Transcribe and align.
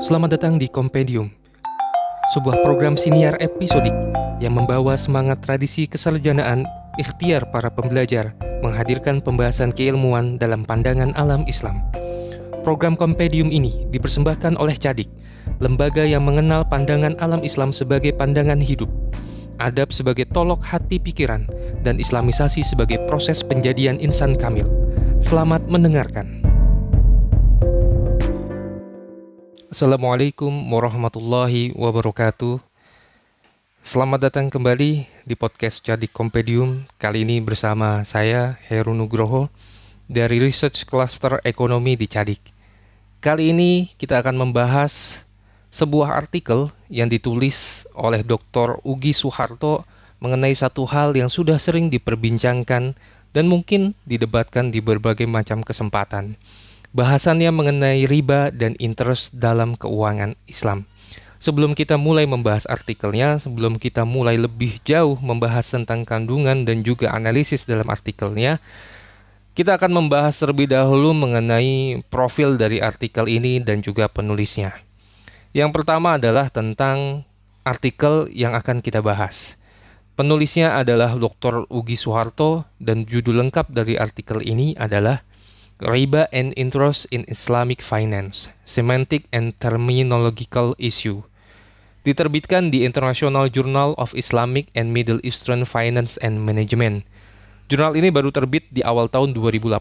Selamat 0.00 0.40
datang 0.40 0.56
di 0.56 0.64
Kompendium, 0.64 1.28
sebuah 2.32 2.64
program 2.64 2.96
siniar 2.96 3.36
episodik 3.36 3.92
yang 4.40 4.56
membawa 4.56 4.96
semangat 4.96 5.44
tradisi 5.44 5.84
kesarjanaan 5.84 6.64
ikhtiar 6.96 7.44
para 7.52 7.68
pembelajar 7.68 8.32
menghadirkan 8.64 9.20
pembahasan 9.20 9.76
keilmuan 9.76 10.40
dalam 10.40 10.64
pandangan 10.64 11.12
alam 11.20 11.44
Islam. 11.44 11.84
Program 12.64 12.96
Kompendium 12.96 13.52
ini 13.52 13.84
dipersembahkan 13.92 14.56
oleh 14.56 14.72
Cadik, 14.80 15.12
lembaga 15.60 16.00
yang 16.00 16.24
mengenal 16.24 16.64
pandangan 16.64 17.20
alam 17.20 17.44
Islam 17.44 17.68
sebagai 17.68 18.16
pandangan 18.16 18.56
hidup, 18.56 18.88
adab 19.60 19.92
sebagai 19.92 20.24
tolok 20.32 20.64
hati 20.64 20.96
pikiran, 20.96 21.44
dan 21.84 22.00
islamisasi 22.00 22.64
sebagai 22.64 23.04
proses 23.04 23.44
penjadian 23.44 24.00
insan 24.00 24.32
kamil. 24.32 24.64
Selamat 25.20 25.60
mendengarkan. 25.68 26.39
Assalamualaikum 29.70 30.50
warahmatullahi 30.50 31.70
wabarakatuh. 31.78 32.58
Selamat 33.86 34.26
datang 34.26 34.50
kembali 34.50 35.06
di 35.22 35.34
podcast 35.38 35.86
Jadi 35.86 36.10
Kompedium. 36.10 36.90
Kali 36.98 37.22
ini 37.22 37.38
bersama 37.38 38.02
saya 38.02 38.58
Heru 38.66 38.98
Nugroho 38.98 39.46
dari 40.10 40.42
Research 40.42 40.82
Cluster 40.90 41.38
Ekonomi 41.46 41.94
di 41.94 42.10
Cadik. 42.10 42.42
Kali 43.22 43.54
ini 43.54 43.86
kita 43.94 44.18
akan 44.18 44.42
membahas 44.42 45.22
sebuah 45.70 46.18
artikel 46.18 46.74
yang 46.90 47.06
ditulis 47.06 47.86
oleh 47.94 48.26
Dr. 48.26 48.82
Ugi 48.82 49.14
Suharto 49.14 49.86
mengenai 50.18 50.50
satu 50.58 50.82
hal 50.90 51.14
yang 51.14 51.30
sudah 51.30 51.62
sering 51.62 51.94
diperbincangkan 51.94 52.98
dan 53.30 53.44
mungkin 53.46 53.94
didebatkan 54.02 54.74
di 54.74 54.82
berbagai 54.82 55.30
macam 55.30 55.62
kesempatan 55.62 56.34
Bahasannya 56.90 57.54
mengenai 57.54 58.02
riba 58.10 58.50
dan 58.50 58.74
interest 58.82 59.30
dalam 59.38 59.78
keuangan 59.78 60.34
Islam. 60.50 60.90
Sebelum 61.38 61.78
kita 61.78 61.96
mulai 61.96 62.26
membahas 62.26 62.66
artikelnya, 62.66 63.38
sebelum 63.38 63.78
kita 63.78 64.02
mulai 64.02 64.36
lebih 64.36 64.82
jauh 64.82 65.14
membahas 65.22 65.70
tentang 65.70 66.02
kandungan 66.02 66.66
dan 66.66 66.82
juga 66.82 67.14
analisis 67.14 67.62
dalam 67.62 67.86
artikelnya, 67.88 68.58
kita 69.54 69.78
akan 69.78 70.02
membahas 70.02 70.34
terlebih 70.34 70.66
dahulu 70.66 71.14
mengenai 71.14 72.02
profil 72.10 72.58
dari 72.58 72.82
artikel 72.82 73.30
ini 73.30 73.62
dan 73.62 73.80
juga 73.80 74.10
penulisnya. 74.10 74.74
Yang 75.54 75.70
pertama 75.80 76.18
adalah 76.18 76.50
tentang 76.50 77.22
artikel 77.62 78.26
yang 78.34 78.58
akan 78.58 78.82
kita 78.82 78.98
bahas. 78.98 79.54
Penulisnya 80.18 80.74
adalah 80.76 81.14
Dr. 81.16 81.70
Ugi 81.70 81.94
Soeharto 81.94 82.66
dan 82.82 83.06
judul 83.06 83.40
lengkap 83.46 83.72
dari 83.72 83.96
artikel 83.96 84.42
ini 84.42 84.74
adalah 84.76 85.22
Riba 85.80 86.28
and 86.28 86.52
Interest 86.60 87.08
in 87.08 87.24
Islamic 87.32 87.80
Finance, 87.80 88.52
Semantic 88.68 89.24
and 89.32 89.56
Terminological 89.56 90.76
Issue. 90.76 91.24
Diterbitkan 92.04 92.68
di 92.68 92.84
International 92.84 93.48
Journal 93.48 93.96
of 93.96 94.12
Islamic 94.12 94.68
and 94.76 94.92
Middle 94.92 95.20
Eastern 95.24 95.64
Finance 95.64 96.20
and 96.20 96.44
Management. 96.44 97.08
Jurnal 97.72 97.96
ini 97.96 98.12
baru 98.12 98.28
terbit 98.28 98.68
di 98.68 98.84
awal 98.84 99.08
tahun 99.08 99.32
2018 99.32 99.80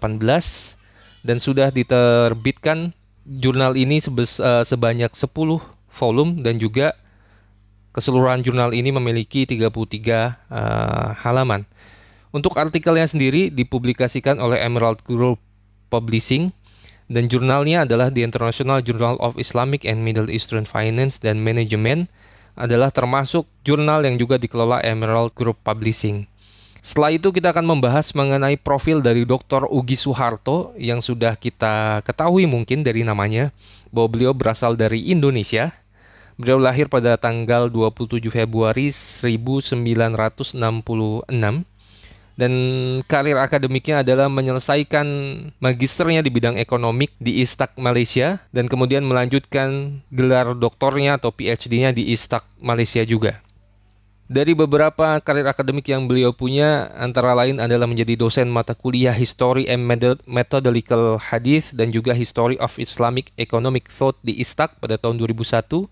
dan 1.27 1.37
sudah 1.39 1.67
diterbitkan 1.71 2.95
jurnal 3.27 3.75
ini 3.75 3.99
eh, 3.99 4.63
sebanyak 4.63 5.11
10 5.11 5.35
volume 5.91 6.31
dan 6.39 6.55
juga 6.55 6.95
keseluruhan 7.91 8.39
jurnal 8.39 8.71
ini 8.71 8.93
memiliki 8.93 9.43
33 9.43 9.67
uh, 9.67 9.75
eh, 9.75 11.09
halaman. 11.25 11.67
Untuk 12.29 12.55
artikelnya 12.55 13.09
sendiri 13.09 13.49
dipublikasikan 13.49 14.37
oleh 14.37 14.61
Emerald 14.61 15.01
Group 15.01 15.41
Publishing 15.91 16.55
dan 17.09 17.25
jurnalnya 17.25 17.89
adalah 17.89 18.13
The 18.13 18.21
International 18.21 18.85
Journal 18.85 19.17
of 19.17 19.35
Islamic 19.41 19.81
and 19.83 20.05
Middle 20.05 20.29
Eastern 20.29 20.69
Finance 20.69 21.17
dan 21.17 21.41
Management 21.41 22.05
adalah 22.53 22.93
termasuk 22.93 23.49
jurnal 23.65 24.05
yang 24.05 24.21
juga 24.21 24.37
dikelola 24.37 24.85
Emerald 24.85 25.33
Group 25.33 25.57
Publishing. 25.65 26.29
Setelah 26.79 27.11
itu 27.11 27.35
kita 27.35 27.51
akan 27.51 27.65
membahas 27.67 28.15
mengenai 28.15 28.55
profil 28.55 29.03
dari 29.03 29.27
Dr. 29.27 29.67
Ugi 29.67 29.99
Suharto 29.99 30.71
yang 30.79 31.03
sudah 31.03 31.35
kita 31.35 31.99
ketahui 32.07 32.47
mungkin 32.47 32.87
dari 32.87 33.03
namanya 33.03 33.51
bahwa 33.91 34.15
beliau 34.15 34.31
berasal 34.31 34.79
dari 34.79 35.11
Indonesia. 35.11 35.75
Beliau 36.39 36.55
lahir 36.55 36.87
pada 36.87 37.19
tanggal 37.19 37.67
27 37.67 38.31
Februari 38.31 38.95
1966 38.95 39.75
dan 42.39 42.53
karir 43.03 43.35
akademiknya 43.35 43.99
adalah 43.99 44.31
menyelesaikan 44.31 45.07
magisternya 45.59 46.23
di 46.23 46.31
bidang 46.31 46.55
ekonomik 46.55 47.11
di 47.19 47.43
Istak 47.43 47.75
Malaysia 47.75 48.39
dan 48.55 48.71
kemudian 48.71 49.03
melanjutkan 49.03 49.99
gelar 50.07 50.55
doktornya 50.55 51.19
atau 51.19 51.35
PhD-nya 51.35 51.91
di 51.91 52.15
Istak 52.15 52.47
Malaysia 52.63 53.03
juga. 53.03 53.43
Dari 54.29 54.53
beberapa 54.53 55.19
karir 55.19 55.49
akademik 55.49 55.89
yang 55.89 56.05
beliau 56.05 56.31
punya, 56.31 56.93
antara 56.95 57.33
lain 57.33 57.57
adalah 57.57 57.89
menjadi 57.89 58.13
dosen 58.13 58.47
mata 58.47 58.77
kuliah 58.77 59.11
History 59.11 59.65
and 59.67 59.83
Methodological 60.29 61.17
Hadith 61.19 61.73
dan 61.73 61.89
juga 61.91 62.13
History 62.13 62.55
of 62.61 62.77
Islamic 62.77 63.33
Economic 63.41 63.89
Thought 63.89 64.21
di 64.21 64.37
Istak 64.37 64.77
pada 64.79 65.01
tahun 65.01 65.17
2001 65.19 65.89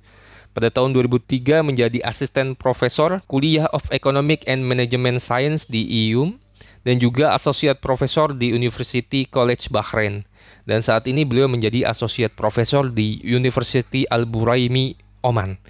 pada 0.58 0.74
tahun 0.74 0.98
2003 0.98 1.62
menjadi 1.62 2.02
asisten 2.02 2.58
profesor 2.58 3.22
kuliah 3.30 3.70
of 3.70 3.86
Economic 3.94 4.42
and 4.50 4.66
Management 4.66 5.22
Science 5.22 5.70
di 5.70 5.86
IUM 5.86 6.42
dan 6.82 6.98
juga 6.98 7.38
associate 7.38 7.78
profesor 7.78 8.34
di 8.34 8.50
University 8.50 9.30
College 9.30 9.70
Bahrain. 9.70 10.26
Dan 10.66 10.82
saat 10.82 11.06
ini 11.06 11.30
beliau 11.30 11.46
menjadi 11.46 11.86
associate 11.86 12.34
profesor 12.34 12.90
di 12.90 13.22
University 13.22 14.10
Al-Buraimi 14.10 14.98
Oman. 15.22 15.62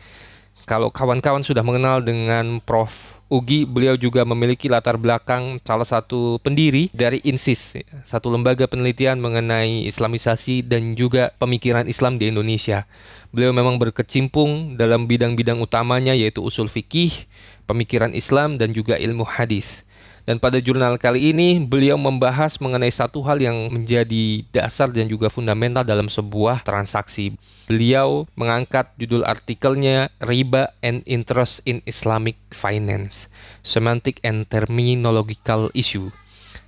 Kalau 0.63 0.87
kawan-kawan 0.87 1.43
sudah 1.43 1.67
mengenal 1.67 1.99
dengan 1.99 2.63
Prof 2.63 3.19
Ugi, 3.27 3.67
beliau 3.67 3.99
juga 3.99 4.23
memiliki 4.23 4.71
latar 4.71 4.95
belakang 4.95 5.59
salah 5.67 5.83
satu 5.83 6.39
pendiri 6.39 6.87
dari 6.95 7.19
INSIS, 7.27 7.75
satu 8.07 8.31
lembaga 8.31 8.71
penelitian 8.71 9.19
mengenai 9.19 9.83
Islamisasi 9.83 10.63
dan 10.63 10.95
juga 10.95 11.35
pemikiran 11.35 11.91
Islam 11.91 12.15
di 12.15 12.31
Indonesia. 12.31 12.87
Beliau 13.31 13.51
memang 13.51 13.75
berkecimpung 13.77 14.79
dalam 14.79 15.05
bidang-bidang 15.05 15.59
utamanya 15.59 16.15
yaitu 16.15 16.39
usul 16.39 16.71
fikih, 16.71 17.27
pemikiran 17.67 18.15
Islam 18.15 18.55
dan 18.55 18.71
juga 18.71 18.95
ilmu 18.95 19.27
hadis. 19.27 19.87
Dan 20.27 20.43
pada 20.43 20.59
jurnal 20.59 20.99
kali 20.99 21.31
ini 21.31 21.63
beliau 21.63 21.95
membahas 21.95 22.59
mengenai 22.59 22.91
satu 22.91 23.23
hal 23.23 23.39
yang 23.39 23.71
menjadi 23.71 24.43
dasar 24.51 24.91
dan 24.91 25.07
juga 25.07 25.31
fundamental 25.31 25.87
dalam 25.87 26.11
sebuah 26.11 26.67
transaksi. 26.67 27.39
Beliau 27.63 28.27
mengangkat 28.35 28.91
judul 28.99 29.23
artikelnya 29.23 30.11
Riba 30.19 30.75
and 30.83 30.99
Interest 31.07 31.63
in 31.63 31.79
Islamic 31.87 32.35
Finance, 32.51 33.31
Semantic 33.63 34.19
and 34.19 34.43
Terminological 34.51 35.71
Issue. 35.71 36.11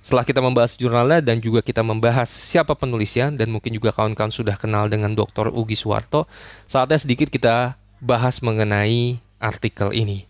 Setelah 0.00 0.24
kita 0.24 0.40
membahas 0.40 0.80
jurnalnya 0.80 1.20
dan 1.20 1.44
juga 1.44 1.60
kita 1.60 1.84
membahas 1.84 2.26
siapa 2.26 2.72
penulisnya 2.72 3.28
dan 3.36 3.52
mungkin 3.52 3.76
juga 3.76 3.92
kawan-kawan 3.92 4.32
sudah 4.32 4.56
kenal 4.56 4.88
dengan 4.88 5.12
Dr. 5.12 5.52
Ugi 5.52 5.76
Suwarto, 5.76 6.24
saatnya 6.64 6.96
sedikit 6.96 7.28
kita 7.28 7.76
bahas 8.00 8.40
mengenai 8.40 9.20
artikel 9.36 9.92
ini. 9.92 10.24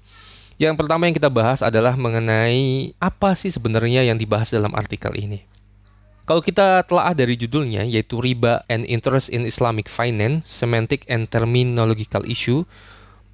Yang 0.60 0.74
pertama 0.76 1.08
yang 1.08 1.16
kita 1.16 1.30
bahas 1.32 1.64
adalah 1.64 1.96
mengenai 1.96 2.92
apa 3.00 3.32
sih 3.32 3.48
sebenarnya 3.48 4.04
yang 4.04 4.20
dibahas 4.20 4.52
dalam 4.52 4.74
artikel 4.76 5.14
ini. 5.16 5.46
Kalau 6.28 6.44
kita 6.44 6.84
telah 6.86 7.10
dari 7.16 7.34
judulnya 7.34 7.82
yaitu 7.82 8.20
Riba 8.20 8.62
and 8.70 8.86
Interest 8.86 9.32
in 9.32 9.48
Islamic 9.48 9.90
Finance, 9.90 10.46
Semantic 10.46 11.02
and 11.10 11.26
Terminological 11.26 12.22
Issue, 12.28 12.62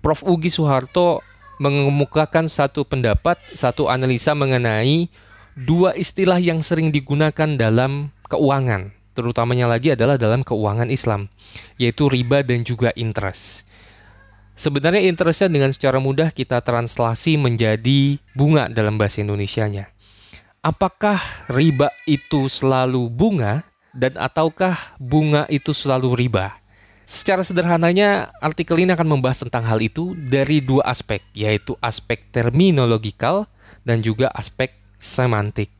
Prof. 0.01 0.23
Ugi 0.23 0.49
Soeharto 0.49 1.21
mengemukakan 1.59 2.47
satu 2.47 2.87
pendapat, 2.87 3.37
satu 3.53 3.91
analisa 3.91 4.33
mengenai 4.33 5.11
dua 5.57 5.97
istilah 5.97 6.37
yang 6.37 6.61
sering 6.61 6.93
digunakan 6.93 7.57
dalam 7.57 8.13
keuangan, 8.29 8.93
terutamanya 9.17 9.65
lagi 9.65 9.97
adalah 9.97 10.21
dalam 10.21 10.45
keuangan 10.45 10.93
Islam, 10.93 11.33
yaitu 11.81 12.13
riba 12.13 12.45
dan 12.45 12.61
juga 12.63 12.93
interest. 12.93 13.65
Sebenarnya 14.57 15.05
interestnya 15.09 15.49
dengan 15.49 15.73
secara 15.73 15.97
mudah 16.01 16.33
kita 16.33 16.61
translasi 16.61 17.41
menjadi 17.41 18.21
bunga 18.37 18.69
dalam 18.69 19.01
bahasa 19.01 19.25
Indonesianya. 19.25 19.93
Apakah 20.61 21.21
riba 21.49 21.93
itu 22.09 22.49
selalu 22.49 23.09
bunga 23.09 23.65
dan 23.93 24.17
ataukah 24.17 24.97
bunga 25.01 25.49
itu 25.49 25.73
selalu 25.73 26.17
riba? 26.17 26.57
Secara 27.07 27.47
sederhananya, 27.47 28.35
artikel 28.43 28.83
ini 28.83 28.91
akan 28.91 29.07
membahas 29.07 29.47
tentang 29.47 29.63
hal 29.63 29.79
itu 29.79 30.19
dari 30.19 30.59
dua 30.59 30.91
aspek, 30.91 31.23
yaitu 31.39 31.79
aspek 31.79 32.19
terminologikal 32.35 33.47
dan 33.87 34.03
juga 34.03 34.27
aspek 34.35 34.75
semantik. 34.97 35.73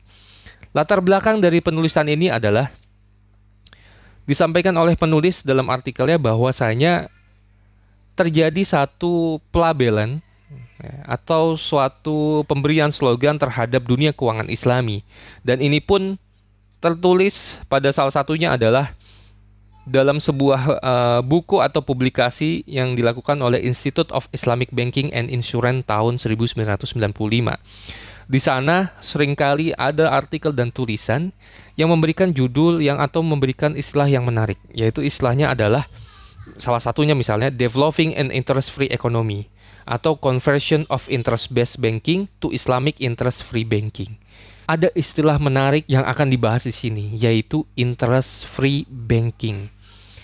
Latar 0.73 1.01
belakang 1.01 1.41
dari 1.41 1.61
penulisan 1.63 2.05
ini 2.05 2.29
adalah 2.29 2.69
disampaikan 4.27 4.75
oleh 4.75 4.99
penulis 4.99 5.41
dalam 5.41 5.71
artikelnya 5.71 6.19
bahwasanya 6.19 7.07
terjadi 8.17 8.61
satu 8.65 9.39
pelabelan 9.53 10.19
ya, 10.83 10.93
atau 11.07 11.55
suatu 11.55 12.43
pemberian 12.49 12.91
slogan 12.91 13.39
terhadap 13.39 13.85
dunia 13.87 14.11
keuangan 14.11 14.51
Islami 14.51 15.05
dan 15.45 15.63
ini 15.63 15.79
pun 15.79 16.19
tertulis 16.83 17.63
pada 17.71 17.89
salah 17.89 18.11
satunya 18.13 18.53
adalah 18.53 18.93
dalam 19.87 20.19
sebuah 20.19 20.61
uh, 20.83 21.21
buku 21.23 21.63
atau 21.63 21.79
publikasi 21.79 22.67
yang 22.67 22.91
dilakukan 22.99 23.39
oleh 23.39 23.63
Institute 23.63 24.11
of 24.11 24.27
Islamic 24.35 24.67
Banking 24.75 25.15
and 25.15 25.31
Insurance 25.31 25.87
tahun 25.87 26.19
1995. 26.19 26.99
Di 28.27 28.43
sana 28.43 28.91
sering 28.99 29.39
kali 29.39 29.71
ada 29.79 30.11
artikel 30.11 30.51
dan 30.51 30.67
tulisan 30.67 31.31
yang 31.79 31.87
memberikan 31.87 32.35
judul 32.35 32.83
yang 32.83 32.99
atau 32.99 33.23
memberikan 33.23 33.71
istilah 33.71 34.11
yang 34.11 34.27
menarik, 34.27 34.59
yaitu 34.75 34.99
istilahnya 34.99 35.55
adalah 35.55 35.87
salah 36.59 36.83
satunya 36.83 37.15
misalnya 37.15 37.47
developing 37.47 38.11
an 38.19 38.27
interest 38.35 38.75
free 38.75 38.91
economy 38.91 39.47
atau 39.87 40.19
conversion 40.19 40.83
of 40.91 41.07
interest 41.07 41.55
based 41.55 41.79
banking 41.79 42.27
to 42.43 42.51
Islamic 42.51 42.99
interest 42.99 43.47
free 43.47 43.63
banking. 43.63 44.19
Ada 44.67 44.91
istilah 44.91 45.39
menarik 45.39 45.87
yang 45.87 46.03
akan 46.03 46.27
dibahas 46.27 46.67
di 46.67 46.75
sini 46.75 47.15
yaitu 47.15 47.63
interest 47.79 48.43
free 48.43 48.83
banking. 48.91 49.71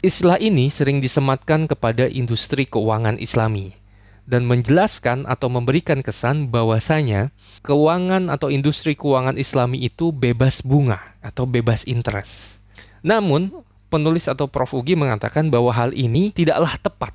Istilah 0.03 0.35
ini 0.43 0.67
sering 0.67 0.99
disematkan 0.99 1.71
kepada 1.71 2.11
industri 2.11 2.67
keuangan 2.67 3.15
Islami 3.15 3.82
dan 4.23 4.47
menjelaskan 4.47 5.27
atau 5.27 5.51
memberikan 5.51 5.99
kesan 5.99 6.47
bahwasanya 6.47 7.35
keuangan 7.63 8.31
atau 8.31 8.47
industri 8.47 8.95
keuangan 8.95 9.35
Islami 9.35 9.83
itu 9.83 10.15
bebas 10.15 10.63
bunga 10.63 10.99
atau 11.19 11.43
bebas 11.43 11.83
interest. 11.83 12.59
Namun, 13.03 13.51
penulis 13.91 14.31
atau 14.31 14.47
Prof 14.47 14.71
Ugi 14.73 14.95
mengatakan 14.95 15.51
bahwa 15.51 15.69
hal 15.75 15.91
ini 15.91 16.31
tidaklah 16.31 16.79
tepat. 16.79 17.13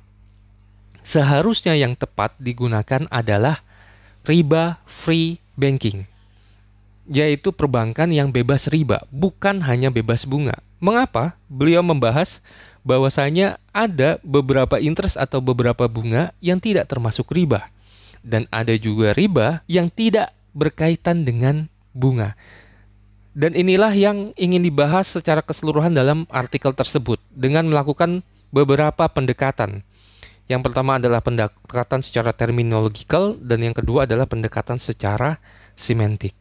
Seharusnya 1.01 1.73
yang 1.73 1.97
tepat 1.97 2.37
digunakan 2.37 3.09
adalah 3.09 3.65
riba 4.21 4.77
free 4.85 5.41
banking, 5.57 6.05
yaitu 7.09 7.49
perbankan 7.49 8.13
yang 8.13 8.29
bebas 8.29 8.69
riba, 8.69 9.01
bukan 9.09 9.65
hanya 9.65 9.89
bebas 9.89 10.29
bunga. 10.29 10.61
Mengapa? 10.77 11.35
Beliau 11.49 11.81
membahas 11.81 12.39
bahwasanya 12.89 13.61
ada 13.69 14.17
beberapa 14.25 14.81
interest 14.81 15.13
atau 15.13 15.37
beberapa 15.37 15.85
bunga 15.85 16.33
yang 16.41 16.57
tidak 16.57 16.89
termasuk 16.89 17.29
riba 17.29 17.69
dan 18.25 18.49
ada 18.49 18.73
juga 18.73 19.13
riba 19.13 19.61
yang 19.69 19.93
tidak 19.93 20.33
berkaitan 20.57 21.21
dengan 21.21 21.69
bunga. 21.93 22.33
Dan 23.37 23.53
inilah 23.53 23.93
yang 23.93 24.33
ingin 24.35 24.65
dibahas 24.65 25.05
secara 25.05 25.45
keseluruhan 25.45 25.93
dalam 25.93 26.25
artikel 26.33 26.73
tersebut 26.73 27.21
dengan 27.29 27.69
melakukan 27.69 28.25
beberapa 28.49 29.05
pendekatan. 29.05 29.85
Yang 30.49 30.61
pertama 30.65 30.97
adalah 30.97 31.21
pendekatan 31.21 32.01
secara 32.01 32.33
terminologikal 32.33 33.37
dan 33.37 33.61
yang 33.61 33.77
kedua 33.77 34.09
adalah 34.09 34.25
pendekatan 34.25 34.81
secara 34.81 35.37
semantik. 35.77 36.33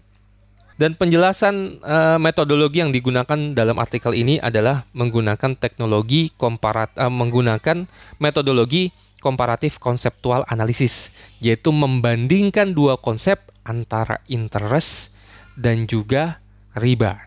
Dan 0.79 0.95
penjelasan 0.95 1.83
uh, 1.83 2.23
metodologi 2.23 2.79
yang 2.79 2.95
digunakan 2.95 3.35
dalam 3.51 3.83
artikel 3.83 4.15
ini 4.15 4.39
adalah 4.39 4.87
menggunakan 4.95 5.59
teknologi 5.59 6.31
komparat 6.39 6.95
uh, 6.95 7.11
menggunakan 7.11 7.91
metodologi 8.23 8.95
komparatif 9.19 9.83
konseptual 9.83 10.47
analisis, 10.47 11.11
yaitu 11.43 11.75
membandingkan 11.75 12.79
dua 12.79 12.95
konsep 12.95 13.43
antara 13.67 14.23
interest 14.31 15.11
dan 15.59 15.91
juga 15.91 16.39
riba. 16.79 17.27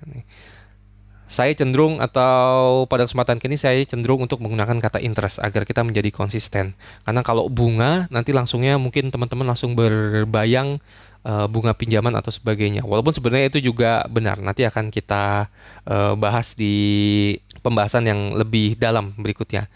Saya 1.28 1.56
cenderung 1.56 2.04
atau 2.04 2.84
pada 2.92 3.08
kesempatan 3.08 3.40
kini 3.40 3.56
saya 3.56 3.80
cenderung 3.88 4.24
untuk 4.24 4.44
menggunakan 4.44 4.80
kata 4.80 5.00
interest 5.00 5.40
agar 5.40 5.64
kita 5.64 5.80
menjadi 5.84 6.12
konsisten. 6.12 6.76
Karena 7.04 7.24
kalau 7.24 7.48
bunga 7.48 8.08
nanti 8.12 8.36
langsungnya 8.36 8.76
mungkin 8.76 9.12
teman-teman 9.12 9.48
langsung 9.48 9.76
berbayang 9.76 10.80
uh, 11.26 11.46
bunga 11.50 11.74
pinjaman 11.74 12.14
atau 12.18 12.30
sebagainya. 12.34 12.86
Walaupun 12.86 13.14
sebenarnya 13.14 13.48
itu 13.54 13.72
juga 13.74 14.06
benar. 14.10 14.38
Nanti 14.42 14.66
akan 14.66 14.90
kita 14.94 15.50
uh, 15.86 16.14
bahas 16.18 16.54
di 16.54 17.38
pembahasan 17.62 18.06
yang 18.08 18.34
lebih 18.38 18.78
dalam 18.78 19.14
berikutnya. 19.18 19.70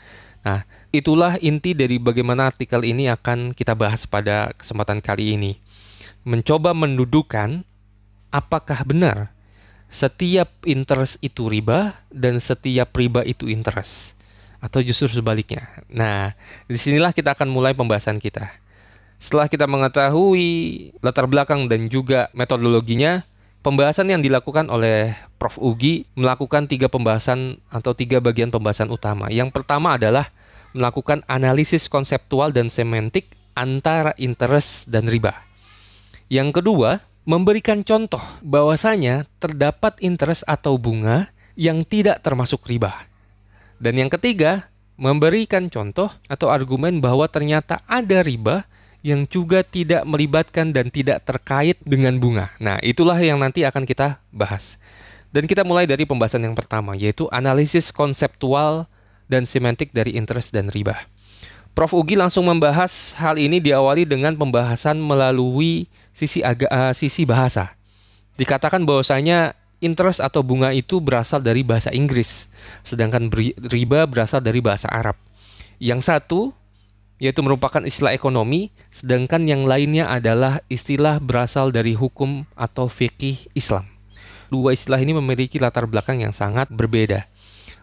Nah, 0.45 0.61
itulah 0.93 1.41
inti 1.41 1.73
dari 1.73 1.97
bagaimana 1.97 2.53
artikel 2.53 2.85
ini 2.85 3.09
akan 3.09 3.57
kita 3.57 3.73
bahas 3.73 4.05
pada 4.05 4.53
kesempatan 4.53 5.01
kali 5.01 5.33
ini. 5.33 5.57
Mencoba 6.25 6.73
mendudukan 6.73 7.65
apakah 8.29 8.85
benar 8.85 9.33
setiap 9.89 10.49
interest 10.65 11.21
itu 11.21 11.47
riba 11.47 11.97
dan 12.09 12.41
setiap 12.41 12.93
riba 12.97 13.21
itu 13.23 13.47
interest 13.47 14.17
atau 14.61 14.81
justru 14.81 15.21
sebaliknya. 15.21 15.69
Nah, 15.93 16.33
di 16.65 16.77
sinilah 16.77 17.13
kita 17.13 17.37
akan 17.37 17.53
mulai 17.53 17.77
pembahasan 17.77 18.17
kita. 18.17 18.49
Setelah 19.25 19.49
kita 19.49 19.65
mengetahui 19.65 20.45
latar 21.01 21.25
belakang 21.25 21.65
dan 21.65 21.89
juga 21.89 22.29
metodologinya, 22.37 23.25
pembahasan 23.65 24.13
yang 24.13 24.21
dilakukan 24.21 24.69
oleh 24.69 25.17
Prof. 25.41 25.57
Ugi 25.57 26.05
melakukan 26.13 26.69
tiga 26.69 26.93
pembahasan 26.93 27.57
atau 27.73 27.97
tiga 27.97 28.21
bagian 28.21 28.53
pembahasan 28.53 28.85
utama. 28.93 29.33
Yang 29.33 29.49
pertama 29.49 29.97
adalah 29.97 30.29
melakukan 30.77 31.25
analisis 31.25 31.89
konseptual 31.89 32.53
dan 32.53 32.69
semantik 32.69 33.33
antara 33.57 34.13
interest 34.21 34.93
dan 34.93 35.09
riba. 35.09 35.33
Yang 36.29 36.61
kedua, 36.61 37.01
memberikan 37.25 37.81
contoh 37.81 38.21
bahwasanya 38.45 39.25
terdapat 39.41 39.97
interest 40.05 40.45
atau 40.45 40.77
bunga 40.77 41.33
yang 41.57 41.81
tidak 41.81 42.21
termasuk 42.21 42.61
riba. 42.69 42.93
Dan 43.81 43.97
yang 43.97 44.13
ketiga, 44.13 44.69
memberikan 45.01 45.73
contoh 45.73 46.13
atau 46.29 46.53
argumen 46.53 47.01
bahwa 47.01 47.25
ternyata 47.25 47.81
ada 47.89 48.21
riba 48.21 48.69
yang 49.05 49.29
juga 49.29 49.61
tidak 49.61 50.01
melibatkan 50.09 50.73
dan 50.73 50.89
tidak 50.89 51.21
terkait 51.29 51.77
dengan 51.85 52.17
bunga. 52.17 52.49
Nah, 52.57 52.81
itulah 52.81 53.21
yang 53.21 53.37
nanti 53.37 53.61
akan 53.61 53.85
kita 53.85 54.17
bahas. 54.33 54.81
Dan 55.29 55.45
kita 55.45 55.61
mulai 55.61 55.85
dari 55.85 56.09
pembahasan 56.09 56.41
yang 56.41 56.57
pertama, 56.57 56.97
yaitu 56.97 57.29
analisis 57.29 57.93
konseptual 57.93 58.89
dan 59.29 59.45
semantik 59.45 59.93
dari 59.93 60.17
interest 60.17 60.49
dan 60.57 60.73
riba. 60.73 60.97
Prof. 61.77 61.93
Ugi 61.93 62.17
langsung 62.17 62.49
membahas 62.49 63.13
hal 63.21 63.37
ini 63.37 63.61
diawali 63.61 64.09
dengan 64.09 64.33
pembahasan 64.33 64.97
melalui 64.97 65.85
sisi 66.09 66.41
aga, 66.41 66.65
uh, 66.73 66.93
sisi 66.95 67.29
bahasa. 67.29 67.77
Dikatakan 68.41 68.89
bahwasanya 68.89 69.53
interest 69.85 70.17
atau 70.17 70.41
bunga 70.41 70.73
itu 70.73 70.97
berasal 70.97 71.45
dari 71.45 71.61
bahasa 71.61 71.93
Inggris, 71.93 72.49
sedangkan 72.81 73.29
riba 73.69 74.07
berasal 74.09 74.41
dari 74.41 74.65
bahasa 74.65 74.89
Arab. 74.89 75.19
Yang 75.77 76.09
satu 76.09 76.39
yaitu 77.19 77.39
merupakan 77.43 77.83
istilah 77.83 78.11
ekonomi, 78.11 78.71
sedangkan 78.91 79.47
yang 79.47 79.63
lainnya 79.63 80.07
adalah 80.07 80.63
istilah 80.67 81.19
berasal 81.19 81.71
dari 81.71 81.95
hukum 81.95 82.43
atau 82.55 82.87
fikih 82.91 83.51
Islam. 83.55 83.87
Dua 84.47 84.71
istilah 84.71 84.99
ini 85.01 85.15
memiliki 85.15 85.59
latar 85.59 85.87
belakang 85.89 86.23
yang 86.23 86.31
sangat 86.31 86.71
berbeda. 86.71 87.27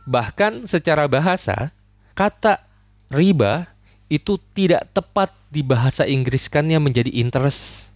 Bahkan 0.09 0.67
secara 0.67 1.07
bahasa, 1.07 1.71
kata 2.17 2.65
riba 3.13 3.69
itu 4.09 4.41
tidak 4.57 4.89
tepat 4.93 5.33
dibahasa 5.53 6.09
Inggriskannya 6.09 6.81
menjadi 6.81 7.13
interest 7.13 7.92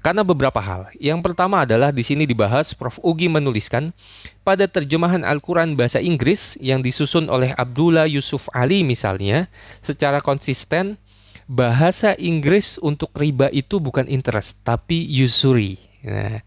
karena 0.00 0.22
beberapa 0.22 0.58
hal. 0.62 0.88
Yang 0.96 1.20
pertama 1.26 1.66
adalah 1.66 1.90
di 1.90 2.06
sini 2.06 2.24
dibahas 2.24 2.72
Prof. 2.72 3.02
Ugi 3.02 3.26
menuliskan 3.26 3.90
pada 4.46 4.64
terjemahan 4.70 5.26
Al-Quran 5.26 5.74
bahasa 5.74 5.98
Inggris 5.98 6.56
yang 6.62 6.80
disusun 6.80 7.26
oleh 7.28 7.52
Abdullah 7.58 8.06
Yusuf 8.06 8.46
Ali 8.54 8.86
misalnya, 8.86 9.50
secara 9.82 10.22
konsisten 10.22 10.96
bahasa 11.48 12.12
Inggris 12.20 12.76
untuk 12.78 13.08
riba 13.16 13.48
itu 13.50 13.80
bukan 13.80 14.04
interest 14.06 14.60
tapi 14.62 15.08
usury. 15.08 15.80
Nah, 16.04 16.44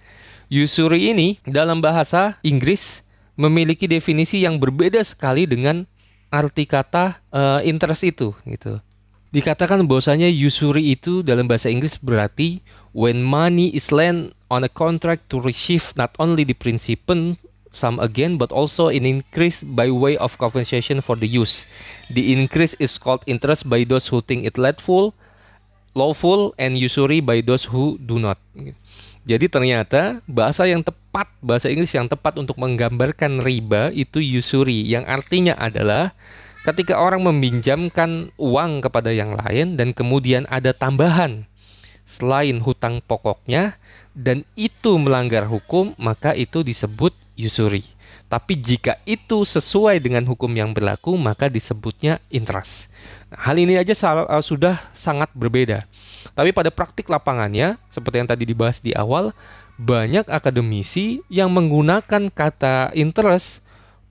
usury 0.47 1.11
ini 1.11 1.41
dalam 1.43 1.81
bahasa 1.81 2.37
Inggris 2.45 3.01
memiliki 3.33 3.89
definisi 3.89 4.45
yang 4.45 4.61
berbeda 4.61 5.01
sekali 5.01 5.49
dengan 5.49 5.89
arti 6.31 6.63
kata 6.63 7.19
uh, 7.33 7.59
interest 7.65 8.07
itu 8.07 8.31
gitu. 8.45 8.79
Dikatakan 9.31 9.87
bahwasanya 9.87 10.27
usury 10.27 10.91
itu 10.91 11.23
dalam 11.23 11.47
bahasa 11.47 11.71
Inggris 11.71 11.95
berarti 11.95 12.59
when 12.91 13.23
money 13.23 13.71
is 13.71 13.87
lent 13.87 14.35
on 14.51 14.67
a 14.67 14.71
contract 14.71 15.31
to 15.31 15.39
receive 15.39 15.95
not 15.95 16.11
only 16.19 16.43
the 16.43 16.51
principal 16.51 17.39
sum 17.71 17.95
again 18.03 18.35
but 18.35 18.51
also 18.51 18.91
an 18.91 19.07
increase 19.07 19.63
by 19.63 19.87
way 19.87 20.19
of 20.19 20.35
compensation 20.35 20.99
for 20.99 21.15
the 21.15 21.31
use. 21.31 21.63
The 22.11 22.35
increase 22.35 22.75
is 22.75 22.99
called 22.99 23.23
interest 23.23 23.71
by 23.71 23.87
those 23.87 24.11
who 24.11 24.19
think 24.19 24.43
it 24.43 24.59
lawful, 24.59 25.15
lawful 25.95 26.51
and 26.59 26.75
usury 26.75 27.23
by 27.23 27.39
those 27.39 27.71
who 27.71 27.95
do 28.03 28.19
not. 28.19 28.35
Jadi 29.23 29.47
ternyata 29.47 30.19
bahasa 30.27 30.67
yang 30.67 30.83
tepat, 30.83 31.31
bahasa 31.39 31.71
Inggris 31.71 31.95
yang 31.95 32.11
tepat 32.11 32.35
untuk 32.35 32.59
menggambarkan 32.59 33.39
riba 33.39 33.95
itu 33.95 34.19
usury 34.19 34.83
yang 34.83 35.07
artinya 35.07 35.55
adalah 35.55 36.11
ketika 36.61 36.97
orang 37.01 37.25
meminjamkan 37.25 38.29
uang 38.37 38.85
kepada 38.85 39.09
yang 39.09 39.33
lain 39.33 39.77
dan 39.77 39.93
kemudian 39.93 40.45
ada 40.49 40.73
tambahan 40.73 41.49
selain 42.05 42.59
hutang 42.61 42.99
pokoknya 43.05 43.79
dan 44.11 44.43
itu 44.59 44.99
melanggar 44.99 45.47
hukum, 45.47 45.95
maka 45.95 46.35
itu 46.35 46.61
disebut 46.61 47.15
usuri. 47.39 47.83
Tapi 48.31 48.55
jika 48.55 48.95
itu 49.03 49.43
sesuai 49.43 49.99
dengan 49.99 50.23
hukum 50.23 50.47
yang 50.55 50.71
berlaku, 50.71 51.19
maka 51.19 51.51
disebutnya 51.51 52.23
interest. 52.31 52.87
Nah, 53.27 53.43
hal 53.43 53.59
ini 53.59 53.75
aja 53.75 53.91
uh, 53.91 54.39
sudah 54.39 54.79
sangat 54.95 55.27
berbeda. 55.35 55.83
Tapi 56.31 56.55
pada 56.55 56.71
praktik 56.71 57.11
lapangannya, 57.11 57.75
seperti 57.91 58.23
yang 58.23 58.29
tadi 58.31 58.43
dibahas 58.47 58.79
di 58.79 58.95
awal, 58.95 59.35
banyak 59.75 60.31
akademisi 60.31 61.19
yang 61.27 61.51
menggunakan 61.51 62.31
kata 62.31 62.95
interest 62.95 63.59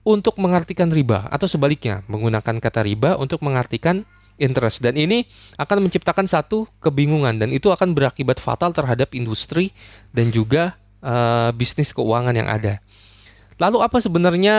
untuk 0.01 0.37
mengartikan 0.41 0.89
riba 0.89 1.29
atau 1.29 1.45
sebaliknya 1.45 2.01
menggunakan 2.09 2.57
kata 2.57 2.81
riba 2.81 3.17
untuk 3.21 3.45
mengartikan 3.45 4.01
interest 4.41 4.81
dan 4.81 4.97
ini 4.97 5.29
akan 5.61 5.85
menciptakan 5.85 6.25
satu 6.25 6.65
kebingungan 6.81 7.37
dan 7.37 7.53
itu 7.53 7.69
akan 7.69 7.93
berakibat 7.93 8.41
fatal 8.41 8.73
terhadap 8.73 9.13
industri 9.13 9.69
dan 10.09 10.33
juga 10.33 10.73
uh, 11.05 11.53
bisnis 11.53 11.93
keuangan 11.93 12.33
yang 12.33 12.49
ada. 12.49 12.81
Lalu 13.61 13.85
apa 13.85 14.01
sebenarnya 14.01 14.57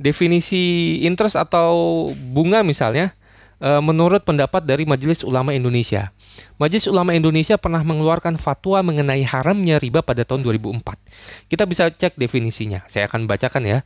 definisi 0.00 0.96
interest 1.04 1.36
atau 1.36 2.10
bunga 2.16 2.64
misalnya 2.64 3.12
uh, 3.60 3.84
menurut 3.84 4.24
pendapat 4.24 4.64
dari 4.64 4.88
Majelis 4.88 5.20
Ulama 5.20 5.52
Indonesia? 5.52 6.08
Majelis 6.56 6.88
Ulama 6.88 7.12
Indonesia 7.12 7.60
pernah 7.60 7.84
mengeluarkan 7.84 8.40
fatwa 8.40 8.80
mengenai 8.80 9.20
haramnya 9.28 9.76
riba 9.76 10.00
pada 10.00 10.24
tahun 10.24 10.40
2004. 10.40 11.52
Kita 11.52 11.68
bisa 11.68 11.92
cek 11.92 12.16
definisinya. 12.16 12.80
Saya 12.88 13.04
akan 13.10 13.28
bacakan 13.28 13.68
ya. 13.68 13.78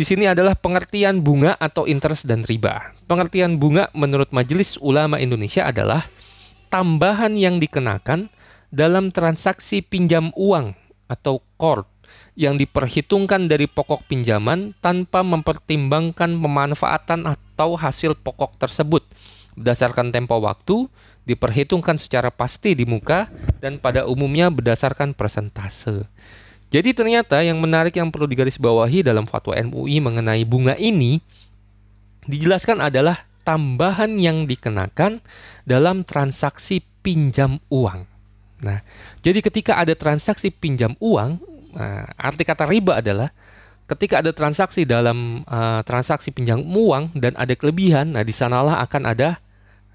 Di 0.00 0.08
sini 0.08 0.24
adalah 0.24 0.56
pengertian 0.56 1.20
bunga 1.20 1.60
atau 1.60 1.84
interest 1.84 2.24
dan 2.24 2.40
riba. 2.40 2.96
Pengertian 3.04 3.60
bunga 3.60 3.92
menurut 3.92 4.32
Majelis 4.32 4.80
Ulama 4.80 5.20
Indonesia 5.20 5.68
adalah 5.68 6.08
tambahan 6.72 7.36
yang 7.36 7.60
dikenakan 7.60 8.32
dalam 8.72 9.12
transaksi 9.12 9.84
pinjam 9.84 10.32
uang 10.40 10.72
atau 11.04 11.44
qard 11.60 11.84
yang 12.32 12.56
diperhitungkan 12.56 13.44
dari 13.44 13.68
pokok 13.68 14.08
pinjaman 14.08 14.72
tanpa 14.80 15.20
mempertimbangkan 15.20 16.32
pemanfaatan 16.32 17.28
atau 17.28 17.76
hasil 17.76 18.16
pokok 18.24 18.56
tersebut 18.56 19.04
berdasarkan 19.52 20.16
tempo 20.16 20.40
waktu, 20.40 20.88
diperhitungkan 21.28 22.00
secara 22.00 22.32
pasti 22.32 22.72
di 22.72 22.88
muka 22.88 23.28
dan 23.60 23.76
pada 23.76 24.08
umumnya 24.08 24.48
berdasarkan 24.48 25.12
persentase. 25.12 26.08
Jadi 26.70 26.94
ternyata 26.94 27.42
yang 27.42 27.58
menarik 27.58 27.98
yang 27.98 28.14
perlu 28.14 28.30
digarisbawahi 28.30 29.02
dalam 29.02 29.26
fatwa 29.26 29.58
MUI 29.58 29.98
mengenai 29.98 30.46
bunga 30.46 30.78
ini 30.78 31.18
dijelaskan 32.30 32.78
adalah 32.78 33.26
tambahan 33.42 34.14
yang 34.22 34.46
dikenakan 34.46 35.18
dalam 35.66 36.06
transaksi 36.06 36.78
pinjam 37.02 37.58
uang. 37.74 38.06
Nah, 38.62 38.84
jadi 39.24 39.42
ketika 39.42 39.82
ada 39.82 39.98
transaksi 39.98 40.52
pinjam 40.54 40.94
uang, 41.02 41.42
nah, 41.74 42.06
arti 42.14 42.46
kata 42.46 42.68
riba 42.70 43.02
adalah 43.02 43.34
ketika 43.90 44.22
ada 44.22 44.30
transaksi 44.30 44.86
dalam 44.86 45.42
uh, 45.50 45.82
transaksi 45.82 46.30
pinjam 46.30 46.62
uang 46.62 47.10
dan 47.18 47.34
ada 47.34 47.56
kelebihan, 47.58 48.14
nah 48.14 48.22
di 48.22 48.30
sanalah 48.30 48.78
akan 48.84 49.10
ada 49.10 49.42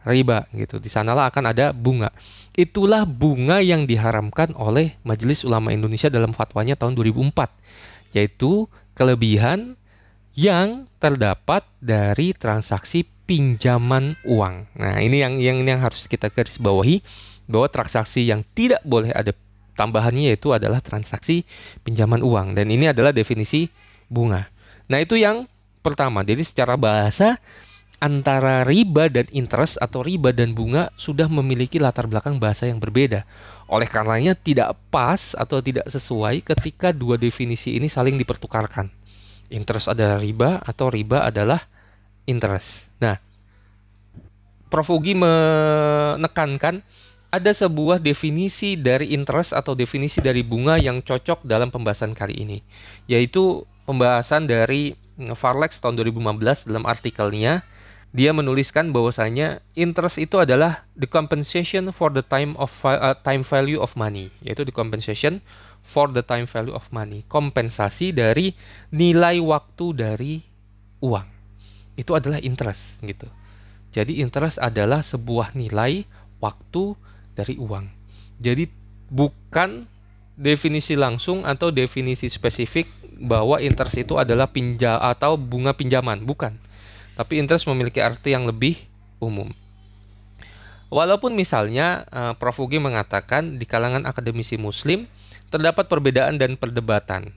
riba 0.06 0.46
gitu. 0.54 0.78
Di 0.78 0.88
sanalah 0.88 1.28
akan 1.34 1.52
ada 1.52 1.74
bunga. 1.74 2.14
Itulah 2.56 3.04
bunga 3.04 3.60
yang 3.60 3.84
diharamkan 3.84 4.56
oleh 4.56 4.96
Majelis 5.04 5.44
Ulama 5.44 5.76
Indonesia 5.76 6.08
dalam 6.08 6.32
fatwanya 6.32 6.80
tahun 6.80 6.96
2004, 6.96 8.16
yaitu 8.16 8.70
kelebihan 8.96 9.76
yang 10.38 10.88
terdapat 11.02 11.68
dari 11.84 12.32
transaksi 12.32 13.04
pinjaman 13.26 14.16
uang. 14.24 14.70
Nah, 14.78 15.02
ini 15.02 15.20
yang 15.20 15.42
yang 15.42 15.58
yang 15.66 15.82
harus 15.82 16.06
kita 16.06 16.30
garis 16.30 16.62
bawahi 16.62 17.02
bahwa 17.50 17.68
transaksi 17.68 18.24
yang 18.24 18.46
tidak 18.54 18.80
boleh 18.86 19.12
ada 19.12 19.34
tambahannya 19.76 20.32
yaitu 20.32 20.56
adalah 20.56 20.80
transaksi 20.80 21.44
pinjaman 21.84 22.24
uang 22.24 22.56
dan 22.56 22.72
ini 22.72 22.90
adalah 22.90 23.12
definisi 23.12 23.68
bunga. 24.08 24.48
Nah, 24.88 25.02
itu 25.02 25.18
yang 25.18 25.50
pertama. 25.82 26.22
Jadi 26.22 26.46
secara 26.46 26.78
bahasa 26.78 27.42
antara 28.00 28.68
riba 28.68 29.08
dan 29.08 29.26
interest 29.32 29.80
atau 29.80 30.04
riba 30.04 30.36
dan 30.36 30.52
bunga 30.52 30.92
sudah 31.00 31.32
memiliki 31.32 31.80
latar 31.80 32.06
belakang 32.06 32.38
bahasa 32.38 32.68
yang 32.68 32.78
berbeda. 32.78 33.24
Oleh 33.72 33.88
karenanya 33.90 34.36
tidak 34.36 34.76
pas 34.92 35.34
atau 35.34 35.64
tidak 35.64 35.88
sesuai 35.88 36.44
ketika 36.44 36.92
dua 36.92 37.16
definisi 37.16 37.80
ini 37.80 37.88
saling 37.88 38.20
dipertukarkan. 38.20 38.92
Interest 39.50 39.90
adalah 39.90 40.20
riba 40.20 40.60
atau 40.62 40.92
riba 40.92 41.24
adalah 41.26 41.62
interest. 42.28 42.90
Nah, 43.00 43.18
Prof. 44.66 44.90
Ugi 44.92 45.14
menekankan 45.16 46.82
ada 47.30 47.52
sebuah 47.52 48.02
definisi 48.02 48.76
dari 48.76 49.14
interest 49.14 49.56
atau 49.56 49.78
definisi 49.78 50.20
dari 50.20 50.42
bunga 50.42 50.76
yang 50.80 51.00
cocok 51.00 51.46
dalam 51.46 51.72
pembahasan 51.72 52.12
kali 52.12 52.44
ini, 52.44 52.58
yaitu 53.08 53.64
pembahasan 53.86 54.50
dari 54.50 54.98
Farlex 55.16 55.80
tahun 55.80 55.96
2015 56.02 56.68
dalam 56.68 56.84
artikelnya 56.84 57.64
dia 58.16 58.32
menuliskan 58.32 58.96
bahwasanya 58.96 59.60
interest 59.76 60.24
itu 60.24 60.40
adalah 60.40 60.88
the 60.96 61.04
compensation 61.04 61.92
for 61.92 62.16
the 62.16 62.24
time 62.24 62.56
of 62.56 62.72
uh, 62.88 63.12
time 63.28 63.44
value 63.44 63.76
of 63.76 63.92
money, 64.00 64.32
yaitu 64.40 64.64
the 64.64 64.72
compensation 64.72 65.44
for 65.84 66.08
the 66.08 66.24
time 66.24 66.48
value 66.48 66.72
of 66.72 66.88
money, 66.96 67.28
kompensasi 67.28 68.16
dari 68.16 68.56
nilai 68.96 69.44
waktu 69.44 69.86
dari 69.92 70.34
uang. 71.04 71.28
Itu 72.00 72.16
adalah 72.16 72.40
interest 72.40 73.04
gitu. 73.04 73.28
Jadi 73.92 74.24
interest 74.24 74.64
adalah 74.64 75.04
sebuah 75.04 75.52
nilai 75.52 76.08
waktu 76.40 76.96
dari 77.36 77.60
uang. 77.60 77.92
Jadi 78.40 78.72
bukan 79.12 79.92
definisi 80.40 80.96
langsung 80.96 81.44
atau 81.44 81.68
definisi 81.68 82.32
spesifik 82.32 82.88
bahwa 83.20 83.60
interest 83.60 84.08
itu 84.08 84.16
adalah 84.16 84.48
pinjam 84.48 85.04
atau 85.04 85.36
bunga 85.36 85.76
pinjaman, 85.76 86.24
bukan 86.24 86.56
tapi 87.16 87.40
interest 87.40 87.68
memiliki 87.68 88.04
arti 88.04 88.36
yang 88.36 88.48
lebih 88.48 88.80
umum. 89.24 89.52
Walaupun 90.94 91.34
misalnya 91.34 92.06
uh, 92.14 92.34
Prof. 92.38 92.62
Ugi 92.62 92.78
mengatakan 92.78 93.58
di 93.58 93.66
kalangan 93.66 94.06
akademisi 94.06 94.56
muslim 94.56 95.10
terdapat 95.50 95.90
perbedaan 95.90 96.38
dan 96.38 96.56
perdebatan. 96.56 97.34